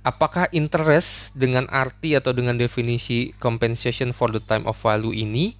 Apakah 0.00 0.48
interest 0.50 1.36
dengan 1.36 1.68
arti 1.68 2.16
atau 2.16 2.32
dengan 2.32 2.56
definisi 2.56 3.36
compensation 3.36 4.16
for 4.16 4.32
the 4.32 4.40
time 4.40 4.64
of 4.64 4.76
value 4.80 5.12
ini 5.12 5.52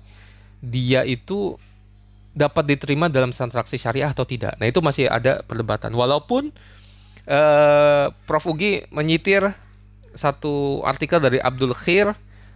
dia 0.65 1.05
itu 1.05 1.61
dapat 2.33 2.65
diterima 2.65 3.13
dalam 3.13 3.37
transaksi 3.37 3.77
syariah 3.77 4.11
atau 4.11 4.25
tidak? 4.25 4.57
Nah, 4.57 4.67
itu 4.67 4.81
masih 4.81 5.07
ada 5.07 5.45
perdebatan. 5.45 5.93
Walaupun 5.93 6.51
uh, 7.29 8.07
Prof. 8.27 8.45
Ugi 8.49 8.89
menyitir 8.91 9.55
satu 10.17 10.83
artikel 10.83 11.23
dari 11.23 11.39
Abdul 11.39 11.77
Khir 11.77 12.11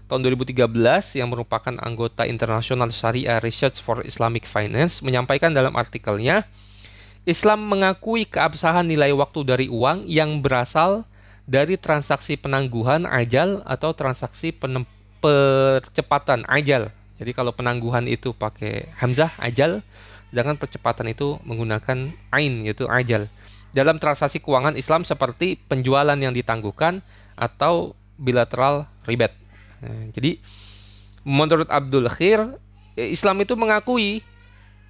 tahun 0.05 0.21
2013 0.37 0.69
yang 1.17 1.29
merupakan 1.33 1.75
anggota 1.81 2.29
International 2.29 2.93
Sharia 2.93 3.41
Research 3.41 3.81
for 3.81 4.05
Islamic 4.05 4.45
Finance 4.45 5.01
menyampaikan 5.01 5.51
dalam 5.51 5.73
artikelnya 5.75 6.45
Islam 7.25 7.65
mengakui 7.65 8.29
keabsahan 8.29 8.85
nilai 8.85 9.09
waktu 9.17 9.41
dari 9.49 9.67
uang 9.73 10.05
yang 10.05 10.45
berasal 10.45 11.09
dari 11.49 11.81
transaksi 11.81 12.37
penangguhan 12.37 13.09
ajal 13.09 13.65
atau 13.65 13.97
transaksi 13.97 14.53
percepatan 15.25 16.45
ajal. 16.49 16.93
Jadi 17.17 17.33
kalau 17.33 17.57
penangguhan 17.57 18.05
itu 18.05 18.37
pakai 18.37 18.93
hamzah 19.01 19.33
ajal, 19.41 19.81
sedangkan 20.29 20.61
percepatan 20.61 21.09
itu 21.09 21.41
menggunakan 21.49 22.13
ain 22.29 22.53
yaitu 22.65 22.85
ajal. 22.93 23.25
Dalam 23.73 23.97
transaksi 23.97 24.39
keuangan 24.45 24.77
Islam 24.77 25.03
seperti 25.09 25.57
penjualan 25.57 26.17
yang 26.21 26.37
ditangguhkan 26.37 27.01
atau 27.41 27.97
bilateral 28.21 28.85
ribet. 29.09 29.44
Nah, 29.85 30.09
jadi 30.17 30.41
menurut 31.29 31.69
Abdul 31.69 32.09
Khair, 32.09 32.57
eh, 32.97 33.13
Islam 33.13 33.45
itu 33.45 33.53
mengakui 33.53 34.25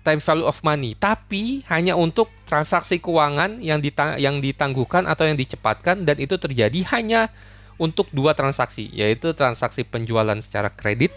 time 0.07 0.21
value 0.23 0.47
of 0.47 0.61
money, 0.63 0.95
tapi 0.95 1.67
hanya 1.67 1.99
untuk 1.99 2.31
transaksi 2.47 3.03
keuangan 3.03 3.59
yang 3.59 3.83
ditang 3.83 4.21
yang 4.21 4.39
ditangguhkan 4.39 5.09
atau 5.09 5.27
yang 5.27 5.35
dicepatkan 5.35 6.07
dan 6.07 6.21
itu 6.21 6.39
terjadi 6.39 6.85
hanya 6.95 7.33
untuk 7.81 8.07
dua 8.15 8.37
transaksi, 8.39 8.87
yaitu 8.95 9.35
transaksi 9.35 9.83
penjualan 9.83 10.39
secara 10.39 10.71
kredit 10.71 11.11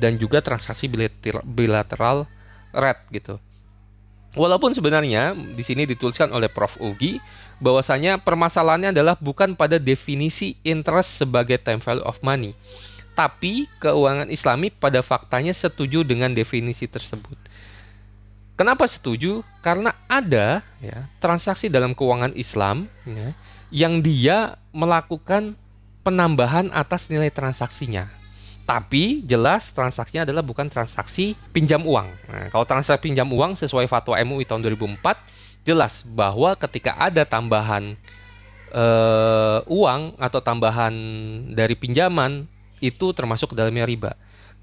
dan 0.00 0.16
juga 0.16 0.40
transaksi 0.40 0.88
bilateral 1.44 2.24
rate 2.72 3.04
gitu. 3.12 3.36
Walaupun 4.38 4.70
sebenarnya 4.76 5.34
di 5.34 5.64
sini 5.66 5.88
dituliskan 5.88 6.30
oleh 6.30 6.46
Prof 6.52 6.78
Ugi 6.78 7.18
bahwasanya 7.58 8.22
permasalahannya 8.22 8.94
adalah 8.94 9.18
bukan 9.18 9.58
pada 9.58 9.82
definisi 9.82 10.54
interest 10.62 11.26
sebagai 11.26 11.58
time 11.58 11.82
value 11.82 12.06
of 12.06 12.22
money, 12.22 12.54
tapi 13.18 13.66
keuangan 13.82 14.30
Islami 14.30 14.70
pada 14.70 15.02
faktanya 15.02 15.50
setuju 15.50 16.06
dengan 16.06 16.30
definisi 16.30 16.86
tersebut. 16.86 17.34
Kenapa 18.54 18.86
setuju? 18.86 19.42
Karena 19.58 19.90
ada 20.06 20.62
ya, 20.78 21.10
transaksi 21.18 21.66
dalam 21.66 21.98
keuangan 21.98 22.30
Islam 22.38 22.86
ya, 23.02 23.34
yang 23.74 23.98
dia 23.98 24.54
melakukan 24.70 25.58
penambahan 26.06 26.70
atas 26.70 27.10
nilai 27.10 27.34
transaksinya. 27.34 28.06
Tapi 28.62 29.26
jelas 29.26 29.74
transaksinya 29.74 30.22
adalah 30.22 30.46
bukan 30.46 30.70
transaksi 30.70 31.34
pinjam 31.50 31.82
uang. 31.82 32.06
Nah, 32.30 32.46
kalau 32.54 32.62
transaksi 32.70 33.02
pinjam 33.10 33.26
uang 33.26 33.58
sesuai 33.58 33.90
fatwa 33.90 34.14
MUI 34.22 34.46
tahun 34.46 34.62
2004 34.62 35.66
jelas 35.66 36.06
bahwa 36.06 36.54
ketika 36.54 36.94
ada 36.94 37.26
tambahan 37.26 37.98
uh, 38.70 39.64
uang 39.66 40.14
atau 40.22 40.38
tambahan 40.38 40.94
dari 41.50 41.74
pinjaman 41.74 42.46
itu 42.78 43.12
termasuk 43.14 43.54
dalamnya 43.54 43.84
riba. 43.84 44.12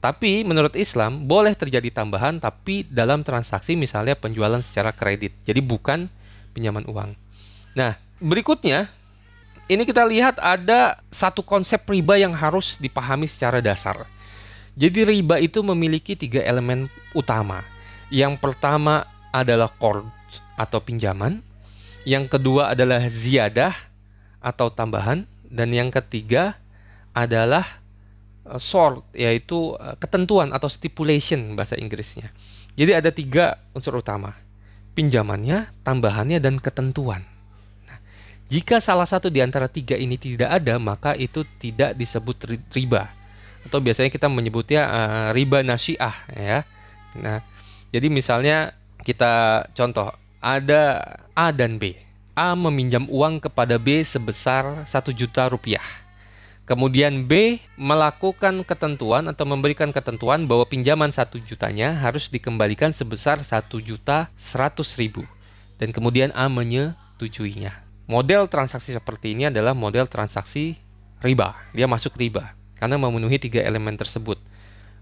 Tapi 0.03 0.45
menurut 0.45 0.77
Islam 0.77 1.25
boleh 1.25 1.57
terjadi 1.57 1.89
tambahan 1.89 2.37
tapi 2.37 2.85
dalam 2.85 3.25
transaksi 3.25 3.73
misalnya 3.73 4.13
penjualan 4.13 4.61
secara 4.61 4.93
kredit. 4.93 5.33
Jadi 5.47 5.59
bukan 5.65 6.05
pinjaman 6.53 6.85
uang. 6.85 7.17
Nah, 7.73 7.97
berikutnya 8.21 8.87
ini 9.65 9.81
kita 9.81 10.05
lihat 10.05 10.37
ada 10.37 11.01
satu 11.09 11.41
konsep 11.41 11.81
riba 11.89 12.21
yang 12.21 12.37
harus 12.37 12.77
dipahami 12.77 13.25
secara 13.25 13.65
dasar. 13.65 14.05
Jadi 14.77 15.07
riba 15.07 15.41
itu 15.41 15.63
memiliki 15.65 16.13
tiga 16.13 16.43
elemen 16.43 16.91
utama. 17.17 17.65
Yang 18.13 18.37
pertama 18.37 19.09
adalah 19.33 19.71
qard 19.73 20.05
atau 20.53 20.79
pinjaman. 20.83 21.41
Yang 22.05 22.37
kedua 22.37 22.77
adalah 22.77 23.01
ziyadah 23.09 23.73
atau 24.43 24.69
tambahan. 24.69 25.25
Dan 25.49 25.71
yang 25.71 25.89
ketiga 25.89 26.59
adalah 27.15 27.63
uh, 28.45 28.61
sort 28.61 29.03
yaitu 29.11 29.75
uh, 29.75 29.97
ketentuan 29.97 30.53
atau 30.53 30.69
stipulation 30.69 31.57
bahasa 31.57 31.75
Inggrisnya. 31.75 32.31
Jadi 32.75 32.91
ada 32.91 33.09
tiga 33.11 33.59
unsur 33.73 33.97
utama. 33.99 34.35
Pinjamannya, 34.95 35.75
tambahannya, 35.83 36.39
dan 36.39 36.55
ketentuan. 36.55 37.27
Nah, 37.83 37.99
jika 38.47 38.79
salah 38.79 39.03
satu 39.03 39.27
di 39.27 39.43
antara 39.43 39.67
tiga 39.67 39.99
ini 39.99 40.15
tidak 40.15 40.55
ada, 40.63 40.79
maka 40.79 41.19
itu 41.19 41.43
tidak 41.59 41.99
disebut 41.99 42.55
riba 42.71 43.11
atau 43.65 43.81
biasanya 43.81 44.13
kita 44.13 44.29
menyebutnya 44.29 44.81
uh, 44.85 45.27
riba 45.33 45.65
nasiah 45.65 46.13
ya. 46.29 46.61
Nah, 47.17 47.41
jadi 47.89 48.07
misalnya 48.13 48.77
kita 49.01 49.65
contoh 49.73 50.13
ada 50.37 51.01
A 51.33 51.49
dan 51.49 51.81
B. 51.81 51.97
A 52.37 52.53
meminjam 52.53 53.09
uang 53.09 53.41
kepada 53.41 53.81
B 53.81 54.05
sebesar 54.05 54.85
satu 54.85 55.09
juta 55.09 55.49
rupiah. 55.49 55.83
Kemudian 56.65 57.29
B 57.29 57.61
melakukan 57.77 58.65
ketentuan 58.65 59.29
atau 59.29 59.45
memberikan 59.45 59.93
ketentuan 59.93 60.49
bahwa 60.49 60.65
pinjaman 60.65 61.13
satu 61.13 61.37
jutanya 61.37 61.93
harus 61.93 62.25
dikembalikan 62.33 62.89
sebesar 62.89 63.37
satu 63.45 63.77
juta 63.77 64.33
seratus 64.33 64.97
ribu. 64.97 65.21
Dan 65.77 65.93
kemudian 65.93 66.33
A 66.33 66.49
menyetujuinya. 66.49 67.85
Model 68.09 68.49
transaksi 68.49 68.97
seperti 68.97 69.37
ini 69.37 69.53
adalah 69.53 69.77
model 69.77 70.09
transaksi 70.09 70.73
riba. 71.21 71.53
Dia 71.77 71.85
masuk 71.85 72.17
riba 72.17 72.57
karena 72.81 72.97
memenuhi 72.97 73.37
tiga 73.37 73.61
elemen 73.61 73.93
tersebut. 73.93 74.41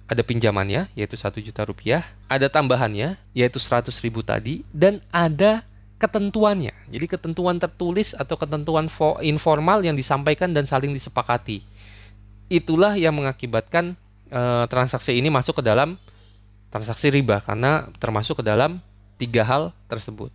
Ada 0.04 0.20
pinjamannya, 0.20 0.92
yaitu 1.00 1.16
satu 1.16 1.40
juta 1.40 1.64
rupiah, 1.64 2.04
ada 2.28 2.52
tambahannya, 2.52 3.16
yaitu 3.32 3.56
seratus 3.56 4.04
ribu 4.04 4.20
tadi, 4.20 4.68
dan 4.76 5.00
ada 5.16 5.64
ketentuannya. 6.04 6.76
Jadi 6.92 7.06
ketentuan 7.08 7.56
tertulis 7.64 8.12
atau 8.12 8.36
ketentuan 8.36 8.92
informal 9.24 9.80
yang 9.88 9.96
disampaikan 9.96 10.52
dan 10.52 10.68
saling 10.68 10.92
disepakati. 10.92 11.64
Itulah 12.52 13.00
yang 13.00 13.16
mengakibatkan 13.16 13.96
e, 14.28 14.42
transaksi 14.68 15.16
ini 15.16 15.32
masuk 15.32 15.64
ke 15.64 15.64
dalam 15.64 15.96
transaksi 16.68 17.08
riba 17.08 17.40
karena 17.40 17.88
termasuk 18.04 18.44
ke 18.44 18.44
dalam 18.44 18.84
tiga 19.16 19.48
hal 19.48 19.72
tersebut. 19.88 20.28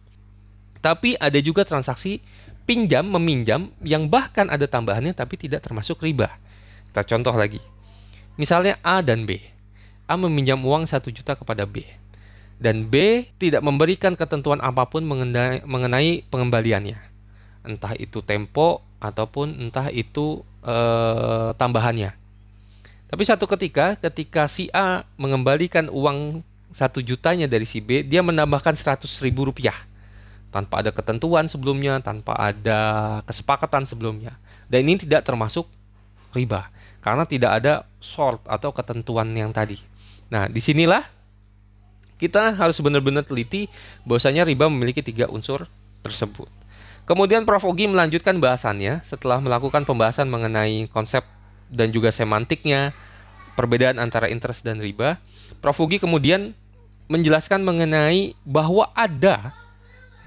Tapi 0.80 1.20
ada 1.20 1.36
juga 1.44 1.68
transaksi 1.68 2.24
pinjam 2.64 3.04
meminjam 3.04 3.68
yang 3.84 4.08
bahkan 4.08 4.48
ada 4.48 4.64
tambahannya 4.64 5.12
tapi 5.12 5.36
tidak 5.36 5.60
termasuk 5.60 6.00
riba. 6.00 6.32
Kita 6.88 7.04
contoh 7.04 7.36
lagi. 7.36 7.60
Misalnya 8.40 8.80
A 8.80 9.04
dan 9.04 9.28
B. 9.28 9.36
A 10.08 10.16
meminjam 10.16 10.56
uang 10.64 10.88
1 10.88 11.04
juta 11.12 11.36
kepada 11.36 11.68
B. 11.68 11.84
Dan 12.58 12.90
B 12.90 13.26
tidak 13.38 13.62
memberikan 13.62 14.18
ketentuan 14.18 14.58
apa 14.58 14.90
pun 14.90 15.06
mengenai, 15.06 15.62
mengenai 15.62 16.26
pengembaliannya. 16.26 16.98
Entah 17.62 17.94
itu 17.94 18.18
tempo 18.18 18.82
ataupun 18.98 19.62
entah 19.62 19.94
itu 19.94 20.42
eh, 20.66 21.54
tambahannya. 21.54 22.18
Tapi 23.08 23.22
satu 23.24 23.46
ketika, 23.46 23.94
ketika 23.96 24.50
si 24.50 24.68
A 24.74 25.06
mengembalikan 25.16 25.88
uang 25.88 26.42
satu 26.68 27.00
jutanya 27.00 27.48
dari 27.48 27.64
si 27.64 27.80
B, 27.80 28.04
dia 28.04 28.20
menambahkan 28.20 28.76
100 28.76 29.06
ribu 29.24 29.48
rupiah 29.48 29.74
tanpa 30.52 30.84
ada 30.84 30.92
ketentuan 30.92 31.48
sebelumnya, 31.48 32.00
tanpa 32.04 32.36
ada 32.36 32.80
kesepakatan 33.24 33.88
sebelumnya. 33.88 34.36
Dan 34.68 34.84
ini 34.84 35.00
tidak 35.00 35.24
termasuk 35.24 35.64
riba 36.36 36.68
karena 37.00 37.24
tidak 37.24 37.50
ada 37.64 37.88
short 38.04 38.44
atau 38.44 38.68
ketentuan 38.76 39.32
yang 39.32 39.48
tadi. 39.48 39.80
Nah, 40.28 40.44
di 40.44 40.60
sinilah 40.60 41.00
kita 42.18 42.52
harus 42.58 42.82
benar-benar 42.82 43.22
teliti 43.22 43.70
bahwasanya 44.02 44.42
riba 44.44 44.66
memiliki 44.66 45.00
tiga 45.00 45.30
unsur 45.30 45.70
tersebut. 46.02 46.50
Kemudian 47.08 47.48
Prof. 47.48 47.64
Ogi 47.64 47.88
melanjutkan 47.88 48.36
bahasannya 48.36 49.00
setelah 49.00 49.40
melakukan 49.40 49.88
pembahasan 49.88 50.28
mengenai 50.28 50.92
konsep 50.92 51.24
dan 51.72 51.88
juga 51.88 52.12
semantiknya, 52.12 52.92
perbedaan 53.56 53.96
antara 53.96 54.28
interest 54.28 54.60
dan 54.66 54.76
riba. 54.76 55.16
Prof. 55.64 55.80
Ogi 55.80 55.96
kemudian 55.96 56.52
menjelaskan 57.08 57.64
mengenai 57.64 58.36
bahwa 58.44 58.92
ada 58.92 59.56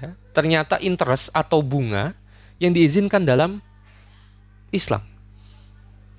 ya, 0.02 0.10
ternyata 0.34 0.82
interest 0.82 1.30
atau 1.30 1.62
bunga 1.62 2.18
yang 2.58 2.74
diizinkan 2.74 3.22
dalam 3.22 3.62
Islam. 4.74 5.06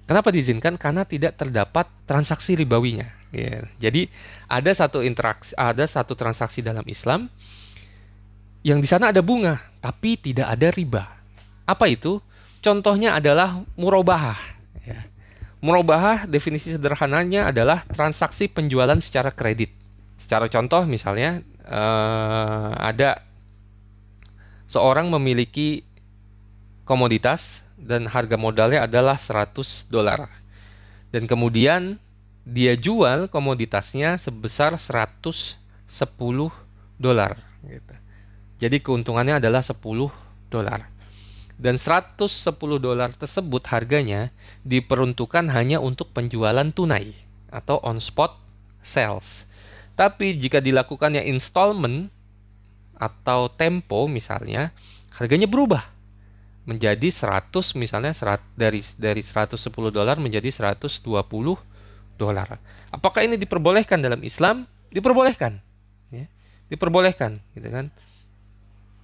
Kenapa 0.08 0.32
diizinkan? 0.32 0.80
Karena 0.80 1.04
tidak 1.04 1.36
terdapat 1.36 1.92
transaksi 2.08 2.56
ribawinya. 2.56 3.23
Ya. 3.34 3.66
Jadi 3.82 4.14
ada 4.46 4.70
satu 4.70 5.02
interaksi, 5.02 5.58
ada 5.58 5.90
satu 5.90 6.14
transaksi 6.14 6.62
dalam 6.62 6.86
Islam 6.86 7.34
yang 8.62 8.80
di 8.80 8.88
sana 8.88 9.10
ada 9.10 9.20
bunga, 9.20 9.60
tapi 9.82 10.16
tidak 10.16 10.48
ada 10.48 10.70
riba. 10.70 11.04
Apa 11.66 11.90
itu? 11.90 12.22
Contohnya 12.64 13.18
adalah 13.18 13.60
murabahah. 13.76 14.40
Ya. 14.86 15.04
Murabahah 15.60 16.30
definisi 16.30 16.72
sederhananya 16.72 17.52
adalah 17.52 17.84
transaksi 17.90 18.48
penjualan 18.48 18.96
secara 19.02 19.34
kredit. 19.36 19.74
Secara 20.16 20.48
contoh 20.48 20.86
misalnya 20.88 21.44
eh, 21.66 22.72
ada 22.80 23.20
seorang 24.70 25.12
memiliki 25.12 25.84
komoditas 26.88 27.68
dan 27.76 28.08
harga 28.08 28.40
modalnya 28.40 28.88
adalah 28.88 29.20
100 29.20 29.92
dolar. 29.92 30.32
Dan 31.12 31.28
kemudian 31.28 32.00
dia 32.44 32.76
jual 32.76 33.32
komoditasnya 33.32 34.20
sebesar 34.20 34.76
110 34.76 35.60
dolar 37.00 37.40
gitu. 37.64 37.96
Jadi 38.60 38.78
keuntungannya 38.84 39.40
adalah 39.40 39.64
10 39.64 39.80
dolar. 40.52 40.92
Dan 41.54 41.80
110 41.80 42.28
dolar 42.80 43.10
tersebut 43.16 43.64
harganya 43.72 44.36
diperuntukkan 44.68 45.48
hanya 45.54 45.80
untuk 45.80 46.12
penjualan 46.12 46.68
tunai 46.76 47.16
atau 47.54 47.80
on 47.86 48.04
spot 48.04 48.36
sales. 48.84 49.48
Tapi 49.94 50.36
jika 50.36 50.60
dilakukannya 50.60 51.24
installment 51.30 52.10
atau 52.98 53.48
tempo 53.54 54.10
misalnya, 54.10 54.74
harganya 55.16 55.46
berubah 55.46 55.94
menjadi 56.64 57.12
100 57.12 57.76
misalnya 57.76 58.16
serat, 58.16 58.42
dari 58.56 58.80
dari 58.98 59.22
110 59.22 59.60
dolar 59.92 60.18
menjadi 60.18 60.50
120 60.50 61.04
dolar. 62.18 62.60
Apakah 62.94 63.26
ini 63.26 63.36
diperbolehkan 63.40 64.00
dalam 64.00 64.22
Islam? 64.22 64.70
Diperbolehkan. 64.94 65.58
Ya. 66.14 66.30
Diperbolehkan, 66.70 67.42
gitu 67.58 67.70
kan. 67.70 67.90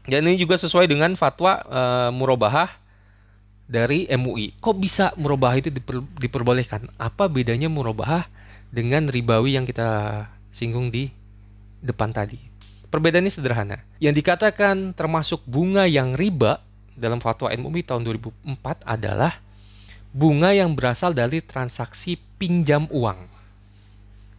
Dan 0.09 0.25
ini 0.25 0.41
juga 0.41 0.57
sesuai 0.57 0.89
dengan 0.89 1.13
fatwa 1.13 1.61
e, 1.65 1.81
murabahah 2.13 2.69
dari 3.69 4.09
MUI. 4.09 4.57
Kok 4.57 4.75
bisa 4.81 5.13
murabahah 5.17 5.61
itu 5.61 5.69
diper, 5.69 6.01
diperbolehkan? 6.17 6.89
Apa 6.97 7.29
bedanya 7.29 7.69
murabahah 7.69 8.25
dengan 8.73 9.05
ribawi 9.05 9.57
yang 9.57 9.69
kita 9.69 10.25
singgung 10.49 10.89
di 10.89 11.13
depan 11.81 12.09
tadi? 12.09 12.41
Perbedaannya 12.89 13.29
sederhana. 13.29 13.77
Yang 14.01 14.25
dikatakan 14.25 14.97
termasuk 14.97 15.45
bunga 15.45 15.85
yang 15.85 16.17
riba 16.17 16.65
dalam 16.97 17.21
fatwa 17.21 17.53
MUI 17.53 17.85
tahun 17.85 18.01
2004 18.01 18.89
adalah 18.89 19.37
bunga 20.09 20.53
yang 20.55 20.73
berasal 20.73 21.13
dari 21.13 21.41
transaksi 21.43 22.17
pinjam 22.41 22.89
uang. 22.89 23.29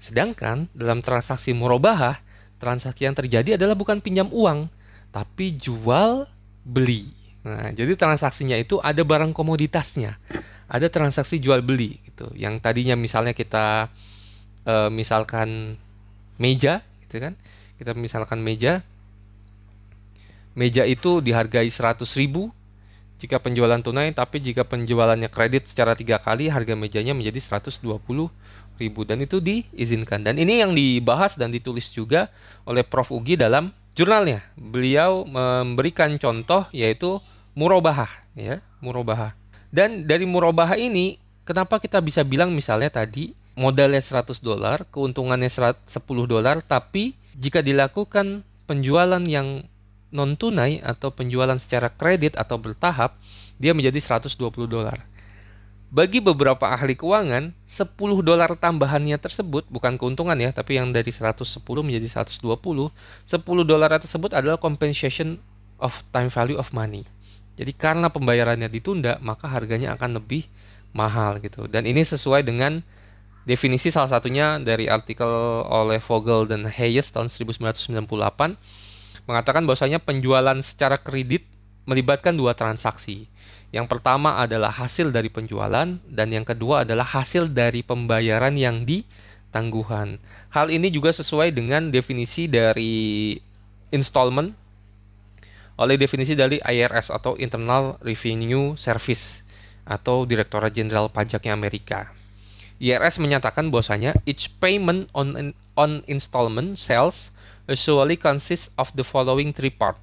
Sedangkan 0.01 0.67
dalam 0.73 1.05
transaksi 1.05 1.53
murabahah, 1.53 2.19
transaksi 2.57 3.05
yang 3.05 3.15
terjadi 3.15 3.61
adalah 3.61 3.77
bukan 3.77 4.01
pinjam 4.01 4.27
uang, 4.33 4.67
tapi 5.13 5.55
jual 5.55 6.27
beli. 6.65 7.13
Nah, 7.41 7.73
jadi 7.73 7.97
transaksinya 7.97 8.57
itu 8.57 8.77
ada 8.85 9.01
barang 9.01 9.33
komoditasnya, 9.33 10.21
ada 10.69 10.87
transaksi 10.93 11.41
jual 11.41 11.65
beli 11.65 12.01
gitu. 12.05 12.29
Yang 12.37 12.61
tadinya 12.61 12.97
misalnya 12.97 13.33
kita 13.33 13.89
e, 14.65 14.75
misalkan 14.93 15.81
meja, 16.37 16.85
gitu 17.09 17.17
kan? 17.21 17.37
Kita 17.81 17.97
misalkan 17.97 18.45
meja, 18.45 18.85
meja 20.53 20.85
itu 20.85 21.25
dihargai 21.25 21.69
100 21.69 22.05
ribu 22.21 22.53
jika 23.21 23.37
penjualan 23.37 23.77
tunai 23.85 24.17
tapi 24.17 24.41
jika 24.41 24.65
penjualannya 24.65 25.29
kredit 25.29 25.69
secara 25.69 25.93
tiga 25.93 26.17
kali 26.17 26.49
harga 26.49 26.73
mejanya 26.73 27.13
menjadi 27.13 27.61
120 27.61 27.85
ribu. 28.81 29.05
Dan 29.05 29.21
itu 29.21 29.39
diizinkan. 29.45 30.25
Dan 30.25 30.41
ini 30.41 30.65
yang 30.65 30.73
dibahas 30.73 31.37
dan 31.37 31.53
ditulis 31.53 31.93
juga 31.93 32.33
oleh 32.65 32.81
Prof. 32.81 33.13
Ugi 33.13 33.37
dalam 33.37 33.77
jurnalnya. 33.93 34.41
Beliau 34.57 35.29
memberikan 35.29 36.17
contoh 36.17 36.65
yaitu 36.73 37.21
murabahah 37.53 38.09
ya 38.33 38.65
murabahah. 38.81 39.37
Dan 39.69 40.09
dari 40.09 40.25
murabahah 40.25 40.81
ini 40.81 41.21
kenapa 41.45 41.79
kita 41.79 42.01
bisa 42.01 42.25
bilang 42.25 42.51
misalnya 42.57 42.91
tadi 42.91 43.37
modalnya 43.55 44.01
100 44.01 44.41
dolar 44.41 44.89
keuntungannya 44.89 45.51
10 45.51 45.85
dolar 46.27 46.65
tapi 46.65 47.15
jika 47.37 47.61
dilakukan 47.61 48.43
penjualan 48.65 49.23
yang 49.27 49.67
non 50.11 50.35
tunai 50.35 50.83
atau 50.83 51.15
penjualan 51.15 51.57
secara 51.59 51.91
kredit 51.91 52.35
atau 52.35 52.59
bertahap 52.59 53.15
dia 53.63 53.75
menjadi 53.75 54.19
120 54.19 54.37
dolar. 54.67 55.07
Bagi 55.91 56.23
beberapa 56.23 56.71
ahli 56.71 56.95
keuangan, 56.95 57.51
10 57.67 58.23
dolar 58.23 58.55
tambahannya 58.55 59.19
tersebut 59.19 59.67
bukan 59.67 59.99
keuntungan 59.99 60.39
ya, 60.39 60.55
tapi 60.55 60.79
yang 60.79 60.95
dari 60.95 61.11
110 61.11 61.43
menjadi 61.83 62.23
120, 62.23 62.47
10 62.47 63.67
dolar 63.67 63.91
tersebut 63.99 64.31
adalah 64.31 64.55
compensation 64.55 65.43
of 65.83 66.07
time 66.15 66.31
value 66.31 66.55
of 66.55 66.71
money. 66.71 67.03
Jadi 67.59 67.75
karena 67.75 68.07
pembayarannya 68.07 68.71
ditunda, 68.71 69.19
maka 69.19 69.51
harganya 69.51 69.99
akan 69.99 70.23
lebih 70.23 70.47
mahal 70.95 71.43
gitu. 71.43 71.67
Dan 71.67 71.91
ini 71.91 72.07
sesuai 72.07 72.47
dengan 72.47 72.87
definisi 73.43 73.91
salah 73.91 74.15
satunya 74.15 74.63
dari 74.63 74.87
artikel 74.87 75.27
oleh 75.67 75.99
Vogel 75.99 76.47
dan 76.47 76.71
Hayes 76.71 77.11
tahun 77.11 77.27
1998 77.27 77.99
mengatakan 79.31 79.63
bahwasanya 79.63 80.03
penjualan 80.03 80.59
secara 80.59 80.99
kredit 80.99 81.47
melibatkan 81.87 82.35
dua 82.35 82.59
transaksi 82.59 83.31
yang 83.71 83.87
pertama 83.87 84.43
adalah 84.43 84.75
hasil 84.75 85.15
dari 85.15 85.31
penjualan 85.31 85.87
dan 86.11 86.29
yang 86.35 86.43
kedua 86.43 86.83
adalah 86.83 87.07
hasil 87.07 87.55
dari 87.55 87.87
pembayaran 87.87 88.59
yang 88.59 88.83
ditangguhan. 88.83 90.19
Hal 90.51 90.75
ini 90.75 90.91
juga 90.91 91.15
sesuai 91.15 91.55
dengan 91.55 91.95
definisi 91.95 92.51
dari 92.51 93.39
installment 93.95 94.59
oleh 95.79 95.97
definisi 95.97 96.35
dari 96.35 96.59
IRS 96.59 97.15
atau 97.15 97.39
Internal 97.39 97.97
Revenue 98.03 98.75
Service 98.75 99.47
atau 99.87 100.27
Direktorat 100.27 100.75
Jenderal 100.75 101.07
Pajaknya 101.07 101.55
Amerika. 101.55 102.11
IRS 102.83 103.23
menyatakan 103.23 103.71
bahwasanya 103.71 104.19
each 104.27 104.51
payment 104.59 105.07
on 105.15 105.55
on 105.79 106.03
installment 106.11 106.75
sales 106.75 107.31
usually 107.69 108.17
consists 108.17 108.71
of 108.79 108.93
the 108.97 109.05
following 109.05 109.53
three 109.53 109.75
part: 109.75 110.01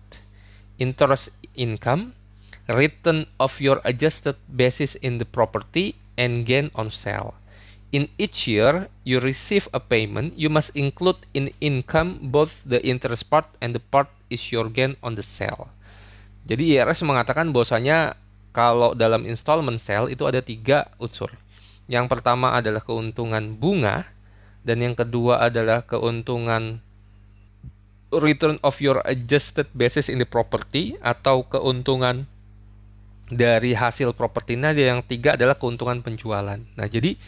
interest 0.78 1.34
income, 1.58 2.13
return 2.70 3.26
of 3.39 3.58
your 3.63 3.80
adjusted 3.88 4.36
basis 4.52 5.00
in 5.00 5.17
the 5.17 5.28
property 5.28 5.96
and 6.20 6.43
gain 6.43 6.70
on 6.76 6.91
sale. 6.91 7.38
In 7.96 8.12
each 8.20 8.52
year 8.52 8.91
you 9.08 9.24
receive 9.24 9.72
a 9.72 9.80
payment, 9.80 10.36
you 10.36 10.52
must 10.52 10.76
include 10.76 11.24
in 11.32 11.56
income 11.63 12.20
both 12.30 12.60
the 12.67 12.84
interest 12.84 13.32
part 13.32 13.48
and 13.63 13.72
the 13.72 13.80
part 13.80 14.12
is 14.28 14.52
your 14.52 14.67
gain 14.67 15.00
on 15.00 15.15
the 15.15 15.24
sale. 15.24 15.72
Jadi 16.48 16.76
IRS 16.76 17.04
mengatakan 17.08 17.56
bahwasanya 17.56 18.20
kalau 18.52 18.91
dalam 18.91 19.24
installment 19.24 19.80
sale 19.80 20.12
itu 20.12 20.28
ada 20.28 20.43
tiga 20.43 20.91
unsur. 21.00 21.32
Yang 21.88 22.12
pertama 22.12 22.60
adalah 22.60 22.84
keuntungan 22.84 23.56
bunga 23.56 24.04
dan 24.67 24.84
yang 24.84 24.96
kedua 24.96 25.39
adalah 25.48 25.88
keuntungan 25.88 26.84
return 28.12 28.56
of 28.63 28.80
your 28.80 29.04
adjusted 29.04 29.67
basis 29.76 30.08
in 30.08 30.24
the 30.24 30.28
property 30.28 30.96
atau 31.04 31.43
keuntungan 31.43 32.24
dari 33.28 33.76
hasil 33.76 34.15
propertinya 34.15 34.72
yang 34.72 35.04
tiga 35.04 35.36
adalah 35.36 35.60
keuntungan 35.60 36.00
penjualan. 36.00 36.60
Nah, 36.60 36.88
jadi 36.88 37.20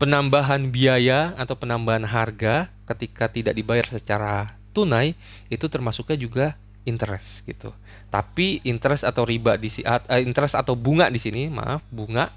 penambahan 0.00 0.72
biaya 0.72 1.36
atau 1.36 1.52
penambahan 1.54 2.08
harga 2.08 2.72
ketika 2.88 3.28
tidak 3.28 3.52
dibayar 3.52 3.84
secara 3.84 4.48
tunai 4.72 5.12
itu 5.52 5.68
termasuknya 5.68 6.16
juga 6.16 6.46
interest 6.88 7.44
gitu. 7.44 7.76
Tapi 8.08 8.64
interest 8.64 9.04
atau 9.04 9.28
riba 9.28 9.60
di 9.60 9.68
uh, 9.84 10.00
interest 10.24 10.56
atau 10.56 10.72
bunga 10.72 11.12
di 11.12 11.20
sini, 11.20 11.52
maaf, 11.52 11.84
bunga 11.92 12.32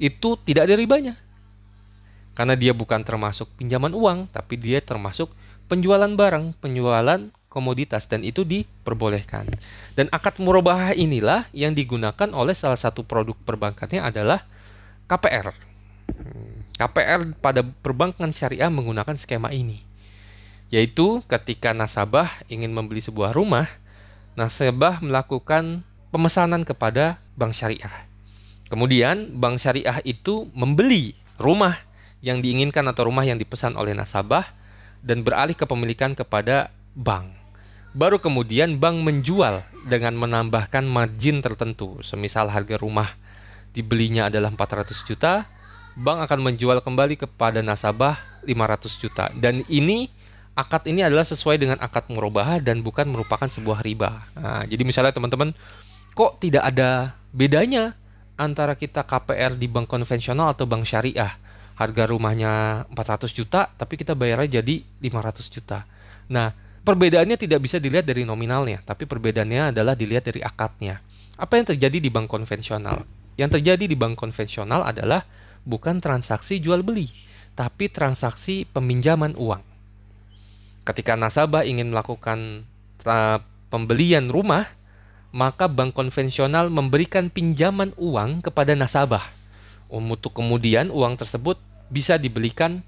itu 0.00 0.40
tidak 0.42 0.66
ada 0.66 0.74
ribanya. 0.80 1.14
Karena 2.34 2.58
dia 2.58 2.74
bukan 2.74 2.98
termasuk 3.06 3.46
pinjaman 3.54 3.94
uang, 3.94 4.26
tapi 4.32 4.58
dia 4.58 4.82
termasuk 4.82 5.30
penjualan 5.66 6.10
barang, 6.10 6.58
penjualan 6.60 7.20
komoditas 7.54 8.10
dan 8.10 8.26
itu 8.26 8.42
diperbolehkan. 8.42 9.46
Dan 9.94 10.10
akad 10.10 10.42
murabahah 10.42 10.98
inilah 10.98 11.46
yang 11.54 11.70
digunakan 11.70 12.26
oleh 12.34 12.58
salah 12.58 12.74
satu 12.74 13.06
produk 13.06 13.38
perbankannya 13.46 14.02
adalah 14.02 14.42
KPR. 15.06 15.54
Hmm, 16.10 16.66
KPR 16.74 17.38
pada 17.38 17.62
perbankan 17.62 18.34
syariah 18.34 18.66
menggunakan 18.66 19.14
skema 19.14 19.54
ini. 19.54 19.86
Yaitu 20.74 21.22
ketika 21.30 21.70
nasabah 21.70 22.26
ingin 22.50 22.74
membeli 22.74 22.98
sebuah 22.98 23.30
rumah, 23.30 23.70
nasabah 24.34 24.98
melakukan 24.98 25.86
pemesanan 26.10 26.66
kepada 26.66 27.22
bank 27.38 27.54
syariah. 27.54 28.10
Kemudian 28.66 29.38
bank 29.38 29.62
syariah 29.62 30.02
itu 30.02 30.50
membeli 30.50 31.14
rumah 31.38 31.78
yang 32.24 32.42
diinginkan 32.42 32.82
atau 32.90 33.06
rumah 33.06 33.22
yang 33.22 33.38
dipesan 33.38 33.78
oleh 33.78 33.94
nasabah 33.94 34.63
dan 35.04 35.20
beralih 35.20 35.52
kepemilikan 35.52 36.16
kepada 36.16 36.72
bank. 36.96 37.36
Baru 37.94 38.18
kemudian 38.18 38.80
bank 38.80 39.04
menjual 39.04 39.62
dengan 39.86 40.16
menambahkan 40.18 40.82
margin 40.82 41.44
tertentu. 41.44 42.00
Semisal 42.02 42.50
harga 42.50 42.80
rumah 42.80 43.14
dibelinya 43.76 44.26
adalah 44.32 44.50
400 44.50 44.90
juta, 45.06 45.46
bank 45.94 46.26
akan 46.26 46.40
menjual 46.42 46.80
kembali 46.82 47.20
kepada 47.20 47.62
nasabah 47.62 48.18
500 48.48 49.02
juta. 49.02 49.30
Dan 49.36 49.62
ini 49.70 50.10
akad 50.58 50.90
ini 50.90 51.06
adalah 51.06 51.22
sesuai 51.22 51.60
dengan 51.60 51.78
akad 51.78 52.10
murabahah 52.10 52.58
dan 52.58 52.82
bukan 52.82 53.06
merupakan 53.06 53.46
sebuah 53.46 53.84
riba. 53.84 54.26
Nah, 54.34 54.62
jadi 54.66 54.82
misalnya 54.82 55.14
teman-teman 55.14 55.54
kok 56.14 56.42
tidak 56.42 56.64
ada 56.66 57.14
bedanya 57.30 57.94
antara 58.34 58.74
kita 58.74 59.06
KPR 59.06 59.54
di 59.54 59.70
bank 59.70 59.86
konvensional 59.86 60.54
atau 60.54 60.66
bank 60.66 60.86
syariah. 60.86 61.34
Harga 61.74 62.06
rumahnya 62.06 62.84
400 62.94 63.30
juta 63.34 63.70
tapi 63.74 63.98
kita 63.98 64.14
bayarnya 64.14 64.62
jadi 64.62 64.82
500 65.02 65.50
juta. 65.50 65.84
Nah, 66.30 66.54
Perbedaannya 66.84 67.40
tidak 67.40 67.64
bisa 67.64 67.80
dilihat 67.80 68.04
dari 68.04 68.28
nominalnya, 68.28 68.84
tapi 68.84 69.08
perbedaannya 69.08 69.72
adalah 69.72 69.96
dilihat 69.96 70.28
dari 70.28 70.44
akadnya. 70.44 71.00
Apa 71.40 71.56
yang 71.56 71.72
terjadi 71.72 71.96
di 71.96 72.12
bank 72.12 72.28
konvensional? 72.28 73.08
Yang 73.40 73.50
terjadi 73.56 73.84
di 73.88 73.96
bank 73.96 74.20
konvensional 74.20 74.84
adalah 74.84 75.24
bukan 75.64 76.04
transaksi 76.04 76.60
jual 76.60 76.84
beli, 76.84 77.08
tapi 77.56 77.88
transaksi 77.88 78.68
peminjaman 78.68 79.32
uang. 79.32 79.64
Ketika 80.84 81.16
nasabah 81.16 81.64
ingin 81.64 81.88
melakukan 81.88 82.68
pembelian 83.72 84.28
rumah, 84.28 84.68
maka 85.32 85.72
bank 85.72 85.96
konvensional 85.96 86.68
memberikan 86.68 87.32
pinjaman 87.32 87.96
uang 87.96 88.44
kepada 88.44 88.76
nasabah. 88.76 89.24
Untuk 89.92 90.36
kemudian 90.36 90.90
uang 90.90 91.20
tersebut 91.20 91.60
bisa 91.92 92.16
dibelikan 92.16 92.82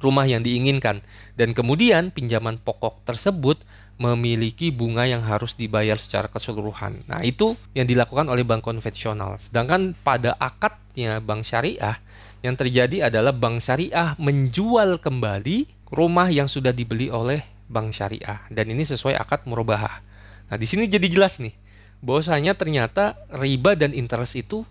rumah 0.00 0.28
yang 0.28 0.44
diinginkan 0.44 1.00
dan 1.40 1.56
kemudian 1.56 2.12
pinjaman 2.12 2.60
pokok 2.60 3.00
tersebut 3.08 3.60
memiliki 3.96 4.68
bunga 4.68 5.08
yang 5.08 5.24
harus 5.24 5.56
dibayar 5.56 5.96
secara 5.96 6.28
keseluruhan. 6.28 7.00
Nah, 7.08 7.24
itu 7.24 7.56
yang 7.72 7.88
dilakukan 7.88 8.28
oleh 8.28 8.44
bank 8.44 8.60
konvensional. 8.60 9.40
Sedangkan 9.40 9.96
pada 10.04 10.36
akadnya 10.36 11.24
bank 11.24 11.48
syariah 11.48 11.96
yang 12.44 12.60
terjadi 12.60 13.08
adalah 13.08 13.32
bank 13.32 13.64
syariah 13.64 14.12
menjual 14.20 15.00
kembali 15.00 15.88
rumah 15.88 16.28
yang 16.28 16.44
sudah 16.44 16.76
dibeli 16.76 17.08
oleh 17.08 17.40
bank 17.72 17.96
syariah 17.96 18.44
dan 18.52 18.68
ini 18.68 18.84
sesuai 18.84 19.16
akad 19.16 19.48
murabahah. 19.48 20.04
Nah, 20.52 20.56
di 20.60 20.68
sini 20.68 20.86
jadi 20.86 21.08
jelas 21.08 21.40
nih 21.40 21.56
bahwasanya 22.04 22.52
ternyata 22.52 23.16
riba 23.32 23.74
dan 23.74 23.96
interest 23.96 24.36
itu 24.36 24.68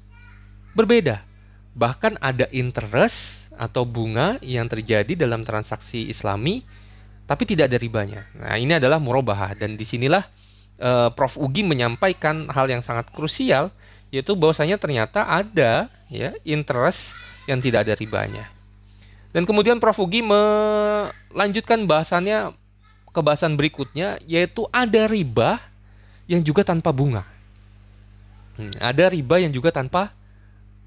berbeda. 0.75 1.23
Bahkan 1.75 2.19
ada 2.19 2.45
interest 2.51 3.49
atau 3.55 3.87
bunga 3.87 4.35
yang 4.43 4.67
terjadi 4.67 5.15
dalam 5.15 5.47
transaksi 5.47 6.11
Islami 6.11 6.63
tapi 7.25 7.43
tidak 7.47 7.73
ada 7.73 7.77
ribanya. 7.81 8.21
Nah, 8.37 8.53
ini 8.59 8.77
adalah 8.77 9.01
murabahah 9.01 9.57
dan 9.57 9.73
di 9.73 9.81
sinilah 9.87 10.21
uh, 10.77 11.09
Prof 11.09 11.41
Ugi 11.41 11.65
menyampaikan 11.65 12.45
hal 12.53 12.69
yang 12.69 12.85
sangat 12.85 13.09
krusial 13.09 13.73
yaitu 14.13 14.37
bahwasanya 14.37 14.77
ternyata 14.77 15.25
ada 15.25 15.89
ya 16.07 16.37
interest 16.45 17.17
yang 17.49 17.57
tidak 17.59 17.89
ada 17.89 17.97
ribanya. 17.97 18.45
Dan 19.33 19.43
kemudian 19.43 19.81
Prof 19.81 19.99
Ugi 19.99 20.21
melanjutkan 20.21 21.83
bahasannya 21.83 22.55
ke 23.11 23.19
bahasan 23.19 23.57
berikutnya 23.57 24.21
yaitu 24.23 24.69
ada 24.69 25.09
riba 25.09 25.59
yang 26.29 26.45
juga 26.45 26.61
tanpa 26.63 26.93
bunga. 26.93 27.25
Hmm, 28.55 28.71
ada 28.79 29.11
riba 29.11 29.35
yang 29.43 29.51
juga 29.51 29.73
tanpa 29.73 30.15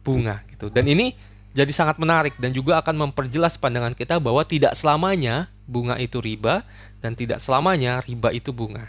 bunga 0.08 0.36
gitu. 0.48 0.72
Dan 0.72 0.88
ini 0.88 1.12
jadi 1.52 1.72
sangat 1.72 1.96
menarik 2.00 2.36
dan 2.40 2.54
juga 2.54 2.80
akan 2.80 3.08
memperjelas 3.08 3.58
pandangan 3.60 3.92
kita 3.96 4.20
bahwa 4.22 4.44
tidak 4.44 4.76
selamanya 4.78 5.48
bunga 5.68 5.98
itu 6.00 6.22
riba 6.22 6.64
dan 7.04 7.18
tidak 7.18 7.42
selamanya 7.42 8.00
riba 8.04 8.32
itu 8.32 8.52
bunga. 8.52 8.88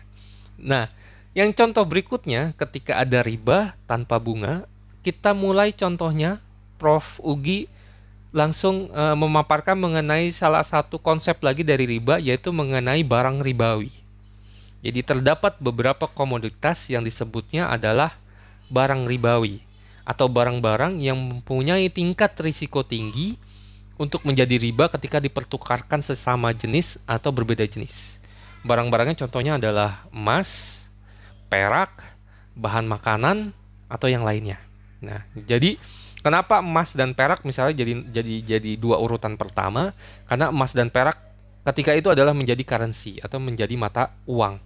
Nah, 0.60 0.92
yang 1.34 1.56
contoh 1.56 1.84
berikutnya 1.88 2.54
ketika 2.58 3.00
ada 3.00 3.24
riba 3.24 3.74
tanpa 3.88 4.20
bunga, 4.20 4.68
kita 5.02 5.32
mulai 5.32 5.72
contohnya 5.72 6.44
Prof 6.76 7.20
Ugi 7.24 7.72
langsung 8.30 8.92
e, 8.94 9.04
memaparkan 9.18 9.80
mengenai 9.80 10.30
salah 10.30 10.62
satu 10.62 11.02
konsep 11.02 11.40
lagi 11.42 11.66
dari 11.66 11.90
riba 11.90 12.22
yaitu 12.22 12.54
mengenai 12.54 13.02
barang 13.02 13.42
ribawi. 13.42 13.90
Jadi 14.80 15.04
terdapat 15.04 15.60
beberapa 15.60 16.08
komoditas 16.08 16.88
yang 16.88 17.04
disebutnya 17.04 17.68
adalah 17.68 18.16
barang 18.72 19.10
ribawi 19.10 19.69
atau 20.10 20.26
barang-barang 20.26 20.98
yang 20.98 21.22
mempunyai 21.22 21.94
tingkat 21.94 22.34
risiko 22.42 22.82
tinggi 22.82 23.38
untuk 24.02 24.26
menjadi 24.26 24.58
riba 24.58 24.90
ketika 24.90 25.22
dipertukarkan 25.22 26.02
sesama 26.02 26.50
jenis 26.50 26.98
atau 27.06 27.30
berbeda 27.30 27.62
jenis. 27.70 28.18
Barang-barangnya 28.66 29.14
contohnya 29.22 29.62
adalah 29.62 30.10
emas, 30.10 30.82
perak, 31.46 32.02
bahan 32.58 32.90
makanan, 32.90 33.54
atau 33.86 34.10
yang 34.10 34.26
lainnya. 34.26 34.58
Nah, 34.98 35.26
jadi 35.36 35.78
kenapa 36.26 36.58
emas 36.58 36.98
dan 36.98 37.14
perak 37.14 37.46
misalnya 37.46 37.78
jadi 37.78 37.94
jadi 38.10 38.36
jadi 38.58 38.72
dua 38.82 38.98
urutan 38.98 39.38
pertama? 39.38 39.94
Karena 40.26 40.50
emas 40.50 40.74
dan 40.74 40.90
perak 40.90 41.18
ketika 41.70 41.94
itu 41.94 42.10
adalah 42.10 42.34
menjadi 42.34 42.66
currency 42.66 43.22
atau 43.22 43.38
menjadi 43.38 43.78
mata 43.78 44.16
uang. 44.26 44.58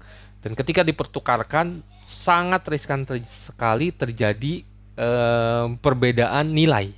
Dan 0.43 0.56
ketika 0.56 0.84
dipertukarkan 0.84 1.84
sangat 2.03 2.67
riskan 2.67 3.08
ter 3.08 3.23
sekali 3.23 3.95
terjadi 3.95 4.72
eh, 4.97 5.65
perbedaan 5.79 6.51
nilai. 6.51 6.93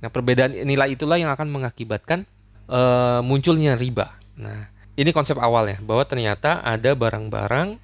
Nah, 0.00 0.08
perbedaan 0.08 0.54
nilai 0.64 0.96
itulah 0.96 1.20
yang 1.20 1.30
akan 1.32 1.48
mengakibatkan 1.52 2.24
eh, 2.70 3.20
munculnya 3.22 3.76
riba. 3.76 4.16
Nah, 4.40 4.70
ini 4.96 5.10
konsep 5.16 5.36
awalnya 5.40 5.80
bahwa 5.80 6.04
ternyata 6.04 6.60
ada 6.60 6.92
barang-barang 6.92 7.80